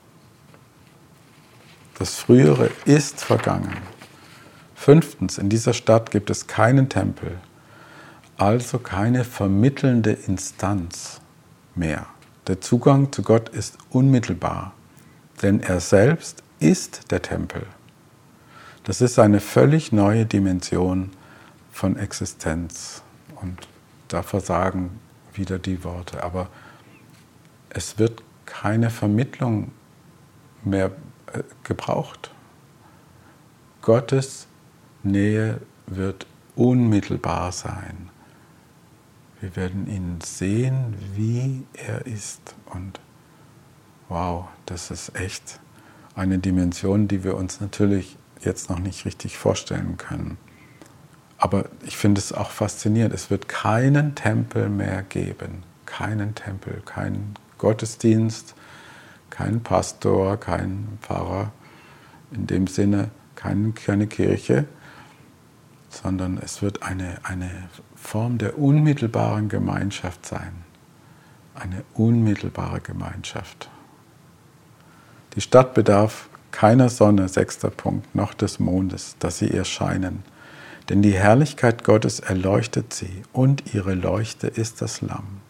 Das 1.97 2.15
Frühere 2.15 2.69
ist 2.85 3.23
vergangen. 3.23 3.77
Fünftens, 4.75 5.37
in 5.37 5.49
dieser 5.49 5.73
Stadt 5.73 6.11
gibt 6.11 6.29
es 6.29 6.47
keinen 6.47 6.89
Tempel, 6.89 7.37
also 8.37 8.79
keine 8.79 9.23
vermittelnde 9.23 10.11
Instanz 10.11 11.21
mehr. 11.75 12.07
Der 12.47 12.59
Zugang 12.59 13.11
zu 13.11 13.21
Gott 13.21 13.49
ist 13.49 13.77
unmittelbar, 13.89 14.73
denn 15.41 15.61
er 15.61 15.79
selbst 15.79 16.43
ist 16.59 17.11
der 17.11 17.21
Tempel. 17.21 17.65
Das 18.83 18.99
ist 18.99 19.17
eine 19.19 19.39
völlig 19.39 19.93
neue 19.93 20.25
Dimension 20.25 21.11
von 21.71 21.95
Existenz. 21.95 23.01
Und 23.41 23.67
da 24.09 24.23
versagen 24.23 24.99
wieder 25.37 25.59
die 25.59 25.83
Worte. 25.83 26.23
Aber 26.23 26.49
es 27.69 27.97
wird 27.99 28.23
keine 28.45 28.89
Vermittlung 28.89 29.71
mehr 30.63 30.91
äh, 31.33 31.43
gebraucht. 31.63 32.31
Gottes 33.81 34.47
Nähe 35.03 35.59
wird 35.87 36.25
unmittelbar 36.55 37.51
sein. 37.51 38.09
Wir 39.41 39.55
werden 39.55 39.87
ihn 39.87 40.19
sehen, 40.21 40.95
wie 41.15 41.65
er 41.73 42.05
ist. 42.05 42.55
Und 42.65 43.01
wow, 44.07 44.45
das 44.65 44.89
ist 44.91 45.19
echt 45.19 45.59
eine 46.15 46.39
Dimension, 46.39 47.07
die 47.07 47.23
wir 47.23 47.35
uns 47.35 47.59
natürlich 47.59 48.17
jetzt 48.41 48.69
noch 48.69 48.79
nicht 48.79 49.05
richtig 49.05 49.37
vorstellen 49.37 49.97
können. 49.97 50.37
Aber 51.43 51.65
ich 51.85 51.97
finde 51.97 52.19
es 52.19 52.31
auch 52.31 52.51
faszinierend. 52.51 53.13
Es 53.13 53.29
wird 53.29 53.49
keinen 53.49 54.15
Tempel 54.15 54.69
mehr 54.69 55.03
geben. 55.03 55.63
Keinen 55.85 56.35
Tempel, 56.35 56.81
keinen 56.85 57.33
Gottesdienst, 57.57 58.55
keinen 59.29 59.61
Pastor, 59.61 60.37
keinen 60.37 60.99
Pfarrer. 61.01 61.51
In 62.31 62.47
dem 62.47 62.67
Sinne 62.67 63.11
kein, 63.35 63.73
keine 63.73 64.07
Kirche, 64.07 64.63
sondern 65.89 66.37
es 66.37 66.61
wird 66.61 66.81
eine, 66.81 67.17
eine 67.23 67.51
Form 67.93 68.37
der 68.37 68.57
unmittelbaren 68.57 69.49
Gemeinschaft 69.49 70.25
sein. 70.25 70.63
Eine 71.55 71.83
unmittelbare 71.93 72.79
Gemeinschaft. 72.79 73.69
Die 75.35 75.41
Stadt 75.41 75.73
bedarf 75.73 76.29
keiner 76.51 76.87
Sonne, 76.87 77.27
sechster 77.27 77.69
Punkt, 77.69 78.15
noch 78.15 78.33
des 78.33 78.61
Mondes, 78.61 79.17
dass 79.19 79.39
sie 79.39 79.47
ihr 79.47 79.65
scheinen. 79.65 80.23
Denn 80.89 81.01
die 81.01 81.13
Herrlichkeit 81.13 81.83
Gottes 81.83 82.19
erleuchtet 82.19 82.93
sie 82.93 83.23
und 83.31 83.73
ihre 83.73 83.93
Leuchte 83.93 84.47
ist 84.47 84.81
das 84.81 85.01
Lamm. 85.01 85.41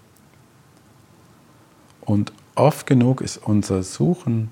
Und 2.01 2.33
oft 2.55 2.85
genug 2.85 3.21
ist 3.21 3.37
unser 3.37 3.83
Suchen 3.83 4.51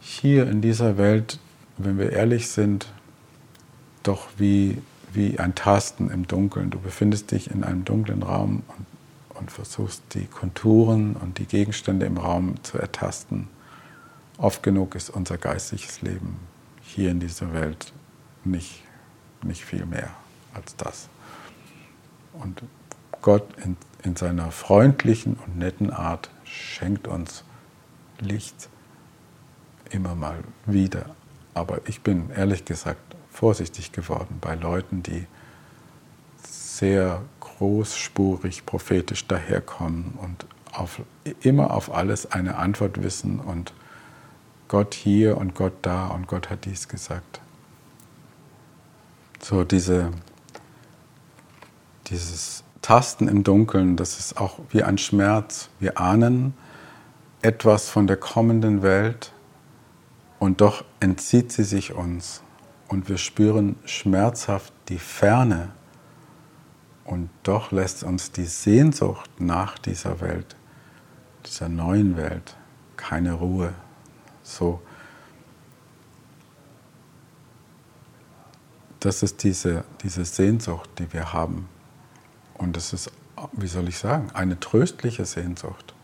hier 0.00 0.48
in 0.48 0.60
dieser 0.60 0.98
Welt, 0.98 1.40
wenn 1.78 1.98
wir 1.98 2.12
ehrlich 2.12 2.48
sind, 2.48 2.86
doch 4.02 4.28
wie, 4.38 4.78
wie 5.12 5.38
ein 5.40 5.54
Tasten 5.54 6.10
im 6.10 6.28
Dunkeln. 6.28 6.70
Du 6.70 6.78
befindest 6.78 7.32
dich 7.32 7.50
in 7.50 7.64
einem 7.64 7.84
dunklen 7.84 8.22
Raum 8.22 8.62
und, 8.68 8.86
und 9.38 9.50
versuchst 9.50 10.02
die 10.14 10.26
Konturen 10.26 11.16
und 11.16 11.38
die 11.38 11.46
Gegenstände 11.46 12.06
im 12.06 12.18
Raum 12.18 12.54
zu 12.62 12.78
ertasten. 12.78 13.48
Oft 14.38 14.62
genug 14.62 14.94
ist 14.94 15.10
unser 15.10 15.38
geistiges 15.38 16.02
Leben 16.02 16.36
hier 16.82 17.10
in 17.10 17.20
dieser 17.20 17.52
Welt 17.52 17.92
nicht, 18.44 18.82
nicht 19.44 19.64
viel 19.64 19.86
mehr 19.86 20.10
als 20.54 20.76
das. 20.76 21.08
Und 22.32 22.62
Gott 23.22 23.46
in, 23.64 23.76
in 24.02 24.16
seiner 24.16 24.50
freundlichen 24.50 25.34
und 25.34 25.58
netten 25.58 25.90
Art 25.90 26.30
schenkt 26.44 27.08
uns 27.08 27.44
Licht 28.20 28.68
immer 29.90 30.14
mal 30.14 30.38
wieder. 30.66 31.06
Aber 31.54 31.80
ich 31.86 32.02
bin 32.02 32.30
ehrlich 32.30 32.64
gesagt 32.64 33.16
vorsichtig 33.30 33.92
geworden 33.92 34.38
bei 34.40 34.54
Leuten, 34.54 35.02
die 35.02 35.26
sehr 36.42 37.22
großspurig 37.40 38.66
prophetisch 38.66 39.26
daherkommen 39.26 40.18
und 40.20 40.46
auf, 40.72 41.00
immer 41.40 41.72
auf 41.72 41.92
alles 41.94 42.30
eine 42.32 42.56
Antwort 42.56 43.02
wissen 43.02 43.40
und 43.40 43.72
Gott 44.68 44.94
hier 44.94 45.38
und 45.38 45.54
Gott 45.54 45.72
da 45.82 46.08
und 46.08 46.26
Gott 46.26 46.50
hat 46.50 46.64
dies 46.64 46.88
gesagt. 46.88 47.40
So 49.48 49.62
diese, 49.62 50.10
dieses 52.08 52.64
Tasten 52.82 53.28
im 53.28 53.44
Dunkeln, 53.44 53.94
das 53.94 54.18
ist 54.18 54.38
auch 54.38 54.58
wie 54.70 54.82
ein 54.82 54.98
Schmerz. 54.98 55.70
Wir 55.78 56.00
ahnen 56.00 56.52
etwas 57.42 57.88
von 57.88 58.08
der 58.08 58.16
kommenden 58.16 58.82
Welt 58.82 59.32
und 60.40 60.60
doch 60.60 60.84
entzieht 60.98 61.52
sie 61.52 61.62
sich 61.62 61.92
uns. 61.92 62.42
Und 62.88 63.08
wir 63.08 63.18
spüren 63.18 63.76
schmerzhaft 63.84 64.72
die 64.88 64.98
Ferne. 64.98 65.68
Und 67.04 67.30
doch 67.44 67.70
lässt 67.70 68.02
uns 68.02 68.32
die 68.32 68.46
Sehnsucht 68.46 69.30
nach 69.38 69.78
dieser 69.78 70.20
Welt, 70.20 70.56
dieser 71.46 71.68
neuen 71.68 72.16
Welt, 72.16 72.56
keine 72.96 73.34
Ruhe. 73.34 73.74
So, 74.42 74.80
das 79.06 79.22
ist 79.22 79.44
diese, 79.44 79.84
diese 80.02 80.24
Sehnsucht, 80.24 80.90
die 80.98 81.12
wir 81.12 81.32
haben. 81.32 81.68
Und 82.54 82.76
das 82.76 82.92
ist, 82.92 83.12
wie 83.52 83.68
soll 83.68 83.88
ich 83.88 83.98
sagen, 83.98 84.30
eine 84.34 84.58
tröstliche 84.58 85.24
Sehnsucht. 85.24 85.94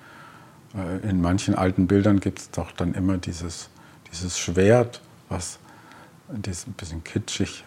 Äh, 0.77 1.09
in 1.09 1.21
manchen 1.21 1.57
alten 1.57 1.89
Bildern 1.89 2.21
gibt 2.21 2.39
es 2.39 2.51
doch 2.53 2.71
dann 2.71 2.95
immer 2.95 3.19
dieses, 3.19 3.71
dieses 4.13 4.39
Schwert, 4.39 5.01
was 5.29 5.59
ist 6.47 6.69
ein 6.69 6.75
bisschen 6.75 7.03
kitschig, 7.03 7.65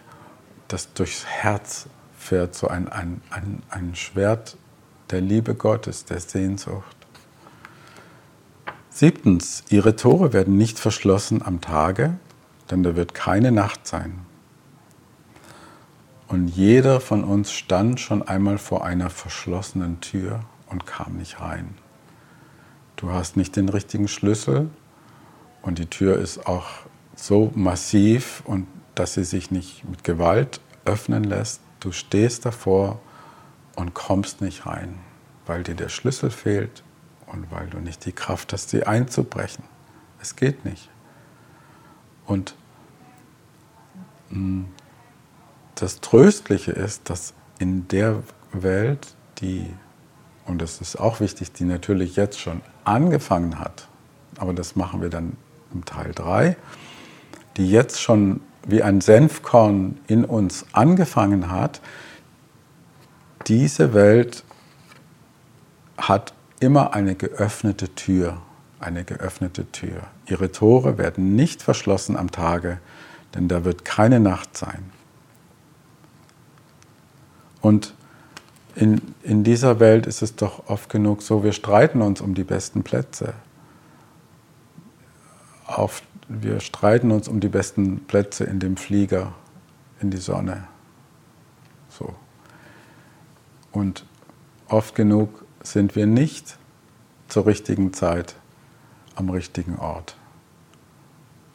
das 0.68 0.94
durchs 0.94 1.26
Herz 1.26 1.86
fährt, 2.18 2.54
so 2.54 2.68
ein, 2.68 2.88
ein, 2.88 3.20
ein, 3.28 3.62
ein 3.68 3.94
Schwert 3.94 4.56
der 5.10 5.20
Liebe 5.20 5.54
Gottes, 5.54 6.06
der 6.06 6.20
Sehnsucht. 6.20 6.96
Siebtens, 8.88 9.64
ihre 9.68 9.96
Tore 9.96 10.32
werden 10.32 10.56
nicht 10.56 10.78
verschlossen 10.78 11.42
am 11.42 11.60
Tage, 11.60 12.18
denn 12.70 12.82
da 12.82 12.96
wird 12.96 13.12
keine 13.12 13.52
Nacht 13.52 13.86
sein. 13.86 14.24
Und 16.28 16.48
jeder 16.48 17.00
von 17.00 17.22
uns 17.22 17.52
stand 17.52 18.00
schon 18.00 18.26
einmal 18.26 18.58
vor 18.58 18.84
einer 18.84 19.10
verschlossenen 19.10 20.00
Tür 20.00 20.40
und 20.68 20.86
kam 20.86 21.16
nicht 21.16 21.40
rein. 21.40 21.76
Du 22.96 23.12
hast 23.12 23.36
nicht 23.36 23.54
den 23.56 23.68
richtigen 23.68 24.08
Schlüssel 24.08 24.70
und 25.62 25.78
die 25.78 25.86
Tür 25.86 26.18
ist 26.18 26.46
auch 26.46 26.66
so 27.14 27.52
massiv 27.54 28.42
und 28.44 28.66
dass 28.94 29.14
sie 29.14 29.24
sich 29.24 29.50
nicht 29.50 29.88
mit 29.88 30.02
Gewalt 30.02 30.60
öffnen 30.84 31.24
lässt. 31.24 31.60
Du 31.80 31.92
stehst 31.92 32.44
davor 32.44 33.00
und 33.76 33.94
kommst 33.94 34.40
nicht 34.40 34.66
rein, 34.66 34.98
weil 35.44 35.62
dir 35.62 35.74
der 35.74 35.90
Schlüssel 35.90 36.30
fehlt 36.30 36.82
und 37.26 37.50
weil 37.50 37.68
du 37.68 37.78
nicht 37.78 38.04
die 38.04 38.12
Kraft 38.12 38.52
hast, 38.52 38.70
sie 38.70 38.84
einzubrechen. 38.84 39.64
Es 40.20 40.34
geht 40.34 40.64
nicht. 40.64 40.88
Und 42.26 42.54
hm, 44.30 44.66
das 45.76 46.00
Tröstliche 46.00 46.72
ist, 46.72 47.08
dass 47.08 47.34
in 47.58 47.86
der 47.88 48.22
Welt, 48.52 49.14
die, 49.38 49.66
und 50.46 50.60
das 50.60 50.80
ist 50.80 50.96
auch 50.96 51.20
wichtig, 51.20 51.52
die 51.52 51.64
natürlich 51.64 52.16
jetzt 52.16 52.40
schon 52.40 52.62
angefangen 52.84 53.58
hat, 53.58 53.88
aber 54.38 54.52
das 54.52 54.76
machen 54.76 55.00
wir 55.00 55.10
dann 55.10 55.36
im 55.72 55.84
Teil 55.84 56.12
3, 56.14 56.56
die 57.56 57.70
jetzt 57.70 58.00
schon 58.00 58.40
wie 58.66 58.82
ein 58.82 59.00
Senfkorn 59.00 59.98
in 60.06 60.24
uns 60.24 60.66
angefangen 60.72 61.50
hat, 61.50 61.80
diese 63.46 63.94
Welt 63.94 64.44
hat 65.96 66.34
immer 66.58 66.94
eine 66.94 67.14
geöffnete 67.14 67.94
Tür, 67.94 68.42
eine 68.80 69.04
geöffnete 69.04 69.70
Tür. 69.70 70.02
Ihre 70.26 70.50
Tore 70.50 70.98
werden 70.98 71.36
nicht 71.36 71.62
verschlossen 71.62 72.16
am 72.16 72.32
Tage, 72.32 72.78
denn 73.34 73.46
da 73.46 73.64
wird 73.64 73.84
keine 73.84 74.18
Nacht 74.18 74.56
sein. 74.56 74.90
Und 77.66 77.94
in, 78.76 79.00
in 79.24 79.42
dieser 79.42 79.80
Welt 79.80 80.06
ist 80.06 80.22
es 80.22 80.36
doch 80.36 80.68
oft 80.68 80.88
genug 80.88 81.20
so, 81.20 81.42
wir 81.42 81.50
streiten 81.50 82.00
uns 82.00 82.20
um 82.20 82.32
die 82.32 82.44
besten 82.44 82.84
Plätze. 82.84 83.34
Auf, 85.66 86.02
wir 86.28 86.60
streiten 86.60 87.10
uns 87.10 87.26
um 87.26 87.40
die 87.40 87.48
besten 87.48 88.04
Plätze 88.06 88.44
in 88.44 88.60
dem 88.60 88.76
Flieger 88.76 89.34
in 90.00 90.12
die 90.12 90.18
Sonne. 90.18 90.68
So. 91.88 92.14
Und 93.72 94.06
oft 94.68 94.94
genug 94.94 95.44
sind 95.60 95.96
wir 95.96 96.06
nicht 96.06 96.58
zur 97.26 97.46
richtigen 97.46 97.92
Zeit 97.92 98.36
am 99.16 99.28
richtigen 99.28 99.76
Ort. 99.76 100.16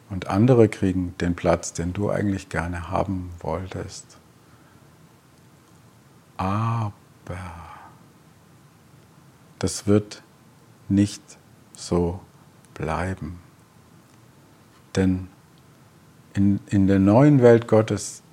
Und 0.10 0.28
andere 0.28 0.67
kriegen 0.67 1.15
den 1.21 1.36
Platz, 1.36 1.71
den 1.71 1.93
du 1.93 2.10
eigentlich 2.10 2.50
gerne 2.50 2.89
haben 2.91 3.30
wolltest. 3.39 4.17
Aber 6.41 7.38
das 9.60 9.86
wird 9.86 10.23
nicht 10.89 11.21
so 11.75 12.19
bleiben. 12.73 13.39
Denn 14.95 15.27
in, 16.34 16.60
in 16.65 16.88
der 16.88 16.97
neuen 16.97 17.43
Welt 17.43 17.67
Gottes 17.67 18.23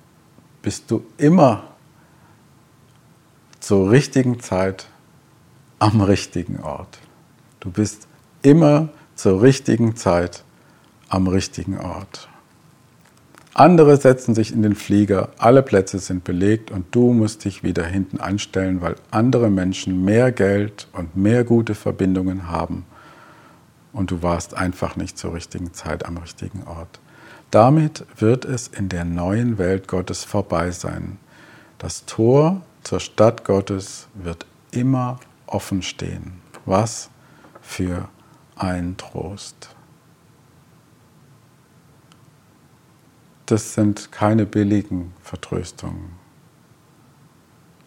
bist 0.63 0.89
du 0.89 1.05
immer 1.17 1.65
zur 3.59 3.91
richtigen 3.91 4.39
Zeit 4.39 4.87
am 5.77 6.01
richtigen 6.01 6.61
Ort. 6.61 6.97
Du 7.59 7.69
bist 7.69 8.07
immer 8.41 8.89
zur 9.13 9.43
richtigen 9.43 9.95
Zeit 9.95 10.43
am 11.09 11.27
richtigen 11.27 11.77
Ort. 11.77 12.27
Andere 13.53 13.97
setzen 13.97 14.35
sich 14.35 14.53
in 14.53 14.61
den 14.61 14.75
Flieger, 14.75 15.29
alle 15.37 15.63
Plätze 15.63 15.99
sind 15.99 16.23
belegt 16.23 16.71
und 16.71 16.85
du 16.91 17.13
musst 17.13 17.45
dich 17.45 17.63
wieder 17.63 17.85
hinten 17.85 18.19
anstellen, 18.19 18.81
weil 18.81 18.95
andere 19.11 19.49
Menschen 19.49 20.05
mehr 20.05 20.31
Geld 20.31 20.87
und 20.93 21.17
mehr 21.17 21.43
gute 21.43 21.75
Verbindungen 21.75 22.49
haben 22.49 22.85
und 23.91 24.11
du 24.11 24.21
warst 24.21 24.53
einfach 24.53 24.95
nicht 24.95 25.17
zur 25.17 25.33
richtigen 25.33 25.73
Zeit 25.73 26.05
am 26.05 26.17
richtigen 26.17 26.63
Ort. 26.63 26.99
Damit 27.51 28.05
wird 28.17 28.45
es 28.45 28.67
in 28.67 28.89
der 28.89 29.05
neuen 29.05 29.57
Welt 29.57 29.87
Gottes 29.87 30.23
vorbei 30.23 30.71
sein. 30.71 31.17
Das 31.79 32.05
Tor 32.05 32.61
zur 32.83 32.99
Stadt 32.99 33.43
Gottes 33.43 34.07
wird 34.13 34.45
immer 34.71 35.19
offen 35.47 35.81
stehen. 35.81 36.33
Was 36.65 37.09
für 37.61 38.07
ein 38.55 38.97
Trost. 38.97 39.75
Das 43.49 43.73
sind 43.73 44.11
keine 44.11 44.45
billigen 44.45 45.11
Vertröstungen. 45.23 46.11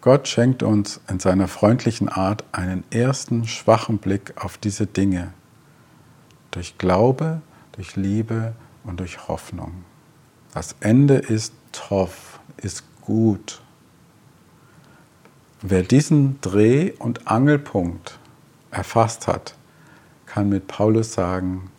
Gott 0.01 0.27
schenkt 0.27 0.61
uns 0.61 0.99
in 1.07 1.19
seiner 1.19 1.47
freundlichen 1.47 2.09
Art 2.09 2.43
einen 2.51 2.83
ersten 2.91 3.47
schwachen 3.47 3.99
Blick 3.99 4.33
auf 4.35 4.57
diese 4.57 4.87
Dinge 4.87 5.33
durch 6.51 6.77
Glaube, 6.77 7.41
durch 7.71 7.95
Liebe 7.95 8.55
und 8.83 8.99
durch 8.99 9.29
Hoffnung. 9.29 9.85
Das 10.53 10.75
Ende 10.81 11.13
ist 11.13 11.53
toff, 11.71 12.41
ist 12.57 12.83
gut. 12.99 13.61
Wer 15.61 15.83
diesen 15.83 16.41
Dreh- 16.41 16.91
und 16.99 17.29
Angelpunkt 17.29 18.19
erfasst 18.69 19.27
hat, 19.27 19.55
kann 20.25 20.49
mit 20.49 20.67
Paulus 20.67 21.13
sagen, 21.13 21.71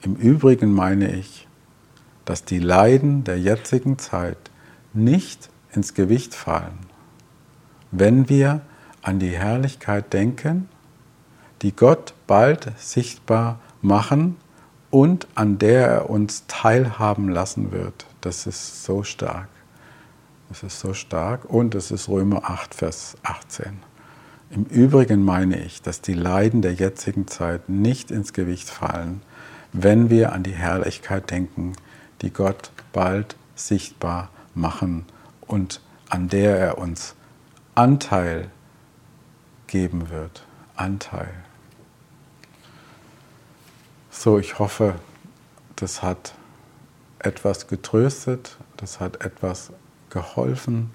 im 0.00 0.16
Übrigen 0.16 0.72
meine 0.72 1.14
ich, 1.14 1.46
dass 2.32 2.46
die 2.46 2.60
Leiden 2.60 3.24
der 3.24 3.38
jetzigen 3.38 3.98
Zeit 3.98 4.38
nicht 4.94 5.50
ins 5.74 5.92
Gewicht 5.92 6.34
fallen, 6.34 6.78
wenn 7.90 8.30
wir 8.30 8.62
an 9.02 9.18
die 9.18 9.36
Herrlichkeit 9.36 10.14
denken, 10.14 10.66
die 11.60 11.76
Gott 11.76 12.14
bald 12.26 12.72
sichtbar 12.78 13.60
machen 13.82 14.38
und 14.90 15.28
an 15.34 15.58
der 15.58 15.86
er 15.86 16.08
uns 16.08 16.44
teilhaben 16.48 17.28
lassen 17.28 17.70
wird. 17.70 18.06
Das 18.22 18.46
ist 18.46 18.82
so 18.82 19.02
stark. 19.02 19.48
Das 20.48 20.62
ist 20.62 20.80
so 20.80 20.94
stark. 20.94 21.44
Und 21.44 21.74
es 21.74 21.90
ist 21.90 22.08
Römer 22.08 22.48
8, 22.48 22.74
Vers 22.74 23.18
18. 23.24 23.78
Im 24.48 24.64
Übrigen 24.64 25.22
meine 25.22 25.62
ich, 25.62 25.82
dass 25.82 26.00
die 26.00 26.14
Leiden 26.14 26.62
der 26.62 26.72
jetzigen 26.72 27.26
Zeit 27.26 27.68
nicht 27.68 28.10
ins 28.10 28.32
Gewicht 28.32 28.70
fallen, 28.70 29.20
wenn 29.74 30.08
wir 30.08 30.32
an 30.32 30.42
die 30.42 30.54
Herrlichkeit 30.54 31.30
denken, 31.30 31.74
die 32.22 32.32
Gott 32.32 32.70
bald 32.92 33.36
sichtbar 33.54 34.30
machen 34.54 35.04
und 35.42 35.80
an 36.08 36.28
der 36.28 36.58
er 36.58 36.78
uns 36.78 37.14
Anteil 37.74 38.50
geben 39.66 40.10
wird. 40.10 40.44
Anteil. 40.74 41.32
So, 44.10 44.38
ich 44.38 44.58
hoffe, 44.58 44.94
das 45.76 46.02
hat 46.02 46.34
etwas 47.18 47.66
getröstet, 47.66 48.56
das 48.76 49.00
hat 49.00 49.24
etwas 49.24 49.72
geholfen 50.10 50.90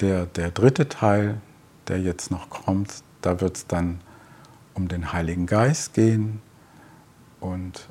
der, 0.00 0.26
der 0.26 0.50
dritte 0.50 0.88
Teil, 0.88 1.40
der 1.88 2.00
jetzt 2.00 2.30
noch 2.30 2.50
kommt, 2.50 3.02
da 3.22 3.40
wird 3.40 3.56
es 3.56 3.66
dann 3.66 4.00
um 4.74 4.88
den 4.88 5.12
Heiligen 5.12 5.46
Geist 5.46 5.94
gehen 5.94 6.40
und 7.40 7.88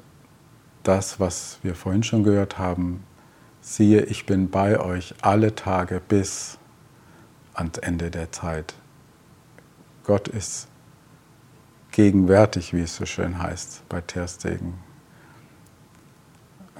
das, 0.87 1.19
was 1.19 1.59
wir 1.63 1.75
vorhin 1.75 2.03
schon 2.03 2.23
gehört 2.23 2.57
haben, 2.57 3.03
siehe, 3.61 4.03
ich 4.03 4.25
bin 4.25 4.49
bei 4.49 4.79
euch 4.79 5.13
alle 5.21 5.53
Tage 5.53 6.01
bis 6.07 6.57
ans 7.53 7.77
Ende 7.79 8.09
der 8.09 8.31
Zeit. 8.31 8.75
Gott 10.05 10.27
ist 10.27 10.67
gegenwärtig, 11.91 12.73
wie 12.73 12.81
es 12.81 12.95
so 12.95 13.05
schön 13.05 13.41
heißt 13.41 13.83
bei 13.89 13.99
Terstegen. 13.99 14.75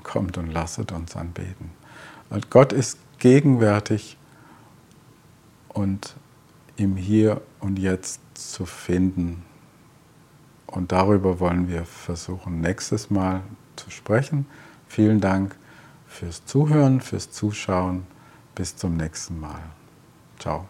Kommt 0.04 0.38
und 0.38 0.52
lasset 0.52 0.94
uns 0.94 1.16
anbeten. 1.18 1.72
Und 2.30 2.50
Gott 2.50 2.72
ist 2.72 3.00
gegenwärtig 3.20 4.18
und 5.68 6.16
im 6.78 6.96
Hier 6.96 7.42
und 7.60 7.78
Jetzt 7.78 8.22
zu 8.36 8.66
finden. 8.66 9.44
Und 10.68 10.92
darüber 10.92 11.40
wollen 11.40 11.68
wir 11.68 11.84
versuchen, 11.84 12.62
nächstes 12.62 13.10
Mal 13.10 13.42
zu 13.78 13.90
sprechen. 13.90 14.46
Vielen 14.88 15.22
Dank 15.22 15.56
fürs 16.08 16.46
Zuhören, 16.46 17.02
fürs 17.02 17.32
Zuschauen. 17.32 18.06
Bis 18.56 18.76
zum 18.76 18.98
nächsten 18.98 19.40
Mal. 19.40 19.62
Ciao. 20.40 20.68